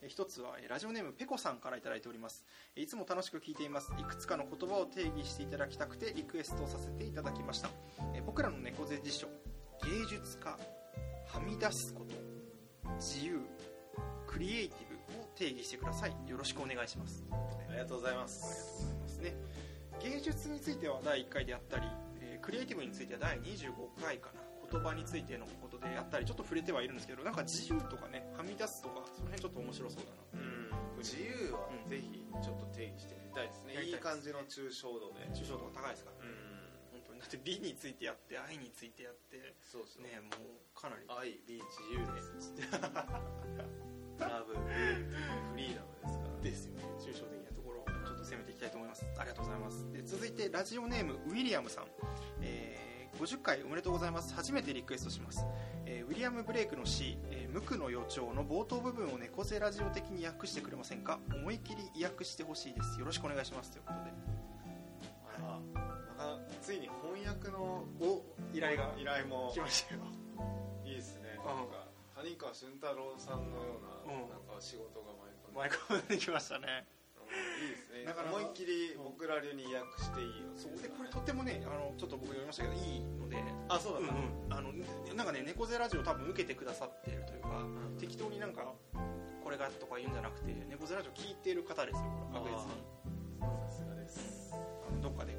[0.02, 2.44] え一つはえラジオネームペコさんからいただいております。
[2.76, 3.92] えいつも楽しく聞いています。
[4.00, 7.70] いくつかの言葉を定義していただきたくてリクエストをさせていただきました。
[8.16, 9.28] え僕らの猫背辞書
[9.84, 12.37] 芸術家はみ出すこと
[12.98, 13.40] 自由
[14.28, 16.12] クリエイティブを定義してください。
[16.28, 17.24] よろしくお願いします。
[17.32, 18.96] ありがとうございます。
[19.02, 19.18] ます。
[19.20, 19.36] ね。
[20.02, 21.88] 芸術については第1回であったり、
[22.22, 23.72] えークリエイティブについては第25
[24.02, 24.42] 回かな。
[24.70, 31.00] 言葉についてのことでやったりちょっと触れてはいるんですけどなんか自由とかねはみ出すとかその辺ちょっと面白そうだなう。
[31.00, 31.00] ん。
[31.00, 35.24] 自由はうんぜひちょっと定義してみたいですね、いいい感じの抽象度で。
[35.32, 36.47] 抽象度が高いですから、うん
[37.20, 40.04] だって美についてやって愛についてやってそうそう。
[40.04, 41.04] ねもうかなり。
[41.10, 42.54] 愛美自由です。
[44.20, 44.54] ラブ。
[44.54, 44.60] フ
[45.58, 46.42] リーダムですから。
[46.42, 46.84] ですよね。
[47.00, 49.06] 抽象的なところをちょっと攻めていきたいと思います。
[49.18, 49.92] ありがとうございます。
[49.92, 51.86] で続いてラジオネームウィリアムさん、
[52.42, 52.88] えー
[53.18, 54.32] 50回おめでとうございます。
[54.36, 55.44] 初めてリクエストします、
[55.86, 61.20] えーウィリアム・ブレイクの詩「えー無垢の予兆」の冒頭部分を猫背ラジオ的に訳してくれませんか？
[61.34, 63.00] 思い切り訳してほしいです。
[63.00, 63.72] よろしくお願いします。
[63.72, 64.12] ということで
[66.68, 70.02] ついに翻訳のお依頼が依頼も来ましたよ。
[70.84, 71.40] いいですね。
[71.40, 71.40] ん。
[71.40, 71.88] なんか
[72.20, 74.28] 谷川俊太郎さんのようなうん。
[74.28, 75.16] なんか仕事が
[75.56, 76.18] 舞い込んで。
[76.20, 76.84] きましたね。
[77.24, 78.04] うんいいですね。
[78.04, 80.52] だから思いっきり僕ら流に訳していいよ。
[80.60, 80.76] そう。
[80.76, 83.40] でこれとってもねあのちょっと僕読みましたけどいいので。
[83.72, 84.52] あそうだうんうん。
[84.52, 84.76] あの
[85.16, 87.64] なんかね猫背ラジオ多分受けてくださってるというか、
[87.96, 88.76] 適当になんか
[89.40, 92.04] これがとか言うんじゃなくて猫背ラジオ聞いてる方ですよ
[92.36, 92.84] 確実に。
[93.40, 94.52] さすがです。
[94.52, 95.32] あのどっかで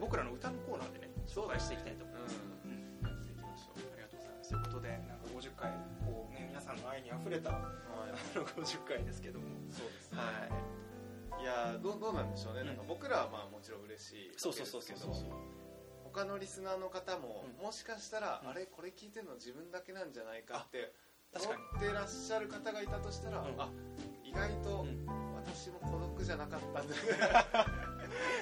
[0.00, 2.70] 僕らの歌のコーナーでね紹介していきたいと思います、うん。
[2.70, 3.08] うん。
[3.08, 3.80] やっていきましょう。
[3.92, 4.50] ありがとうございます。
[4.50, 5.70] ということでなんか50回
[6.04, 8.36] こう、ね、皆さんの愛にあふれたあはい。
[8.36, 9.46] の50回ですけども。
[9.70, 10.18] そうですね。
[10.18, 11.42] はい。
[11.42, 12.66] いやーどうどうなんでしょうね、うん。
[12.66, 15.12] なんか僕らはまあもちろん嬉しいそうそうそうそうそう。
[16.04, 17.64] 他のリスナーの方も、うん。
[17.64, 18.50] もしかしたら、うん。
[18.50, 20.94] あれこれ聞いてるの自分だけなんじゃないかって
[21.34, 23.60] 思ってらっしゃる方がいたとしたら、うん。
[23.60, 23.68] あ
[24.24, 25.26] 意外とうん。
[25.46, 26.94] 私も孤独じゃなかったんだ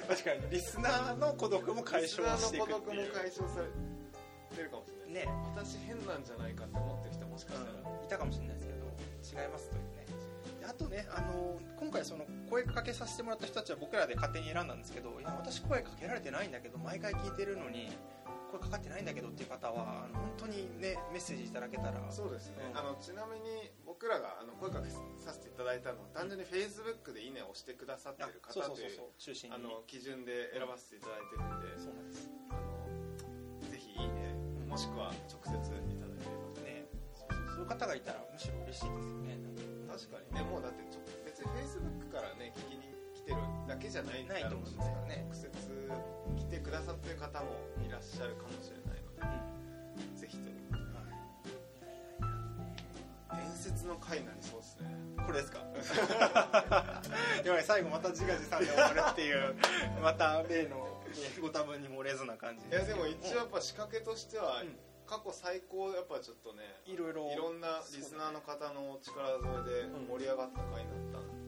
[0.07, 5.31] 確かにリスナーの孤独も解消していくリスナーの孤っていう独も解消されてるかもしれないね。
[5.55, 7.71] 私変なんじゃないかって思ってる人もしかしたら、
[8.03, 10.05] いたかもしれないですけど違いますというね。
[10.59, 17.89] であとねあの今回その声かけさせてもらった人たちは僕らで勝手に選んだんですけどいや私声かけられてないんだけど毎回聞いてるのに
[18.55, 21.99] 声かかってないんだけどっていう方はあの本当にねメッセージいただけたら。
[22.09, 22.77] そうですね、うん。
[22.77, 24.99] あのちなみに僕らがあの声かけさ
[25.33, 29.01] せていただいたのは単純に Facebook で「いいね」を押してくださってある方という
[29.51, 32.29] あの基準で選ばせていただいてるんで、そうなんです。
[32.49, 34.33] あのぜひ「いいね」
[34.67, 36.87] もしくは直接いただけれね。
[37.13, 39.37] そうそうそういう方がいたらむしろ嬉しいですよね。
[39.87, 40.35] ば確かに。
[40.35, 42.94] ねもうだってちょ別に Facebook からね聞きに来
[43.25, 45.25] てるだけじゃないと思うんですからね。
[45.29, 45.49] 直接
[46.37, 47.47] 来てくださってる方も
[47.85, 49.11] いらっしゃるかもしれないの
[50.13, 50.51] で、ぜひとい。
[50.51, 50.85] うこと
[53.35, 54.95] で伝説の回になりそうですね
[55.25, 55.59] これですか
[57.45, 57.63] やばい。
[57.63, 59.33] 最後また自画自賛で終わるってい。
[59.33, 59.55] う
[60.01, 60.85] また例の
[61.41, 62.71] ご多分に漏れずな感じい。
[62.71, 66.97] やでも一応やっぱ仕掛けとしては、うん過去最高やっぱちょっとねい。
[66.97, 67.13] ろい。
[67.13, 67.35] ろい。
[67.37, 71.44] ろんなリスナーの方の力添えで盛り上がった回になったん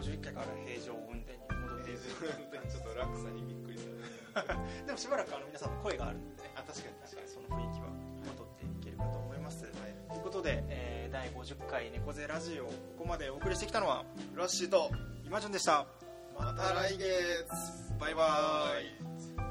[0.00, 2.24] 51回から平常運転に戻っていく
[2.66, 7.28] ちょっと落差にびっくりされてでもしばらくあの皆さんの声があるのでねあ確かに確かに。
[7.28, 7.92] その雰囲気は
[8.32, 14.04] 戻っていけるかと思います、ということで、えー第50回猫背ラジオここまでお送りしてきたのは
[14.36, 14.90] ラッシーと
[15.26, 15.86] 今順でした。
[16.38, 17.80] また来月。
[17.98, 19.49] バイバーイ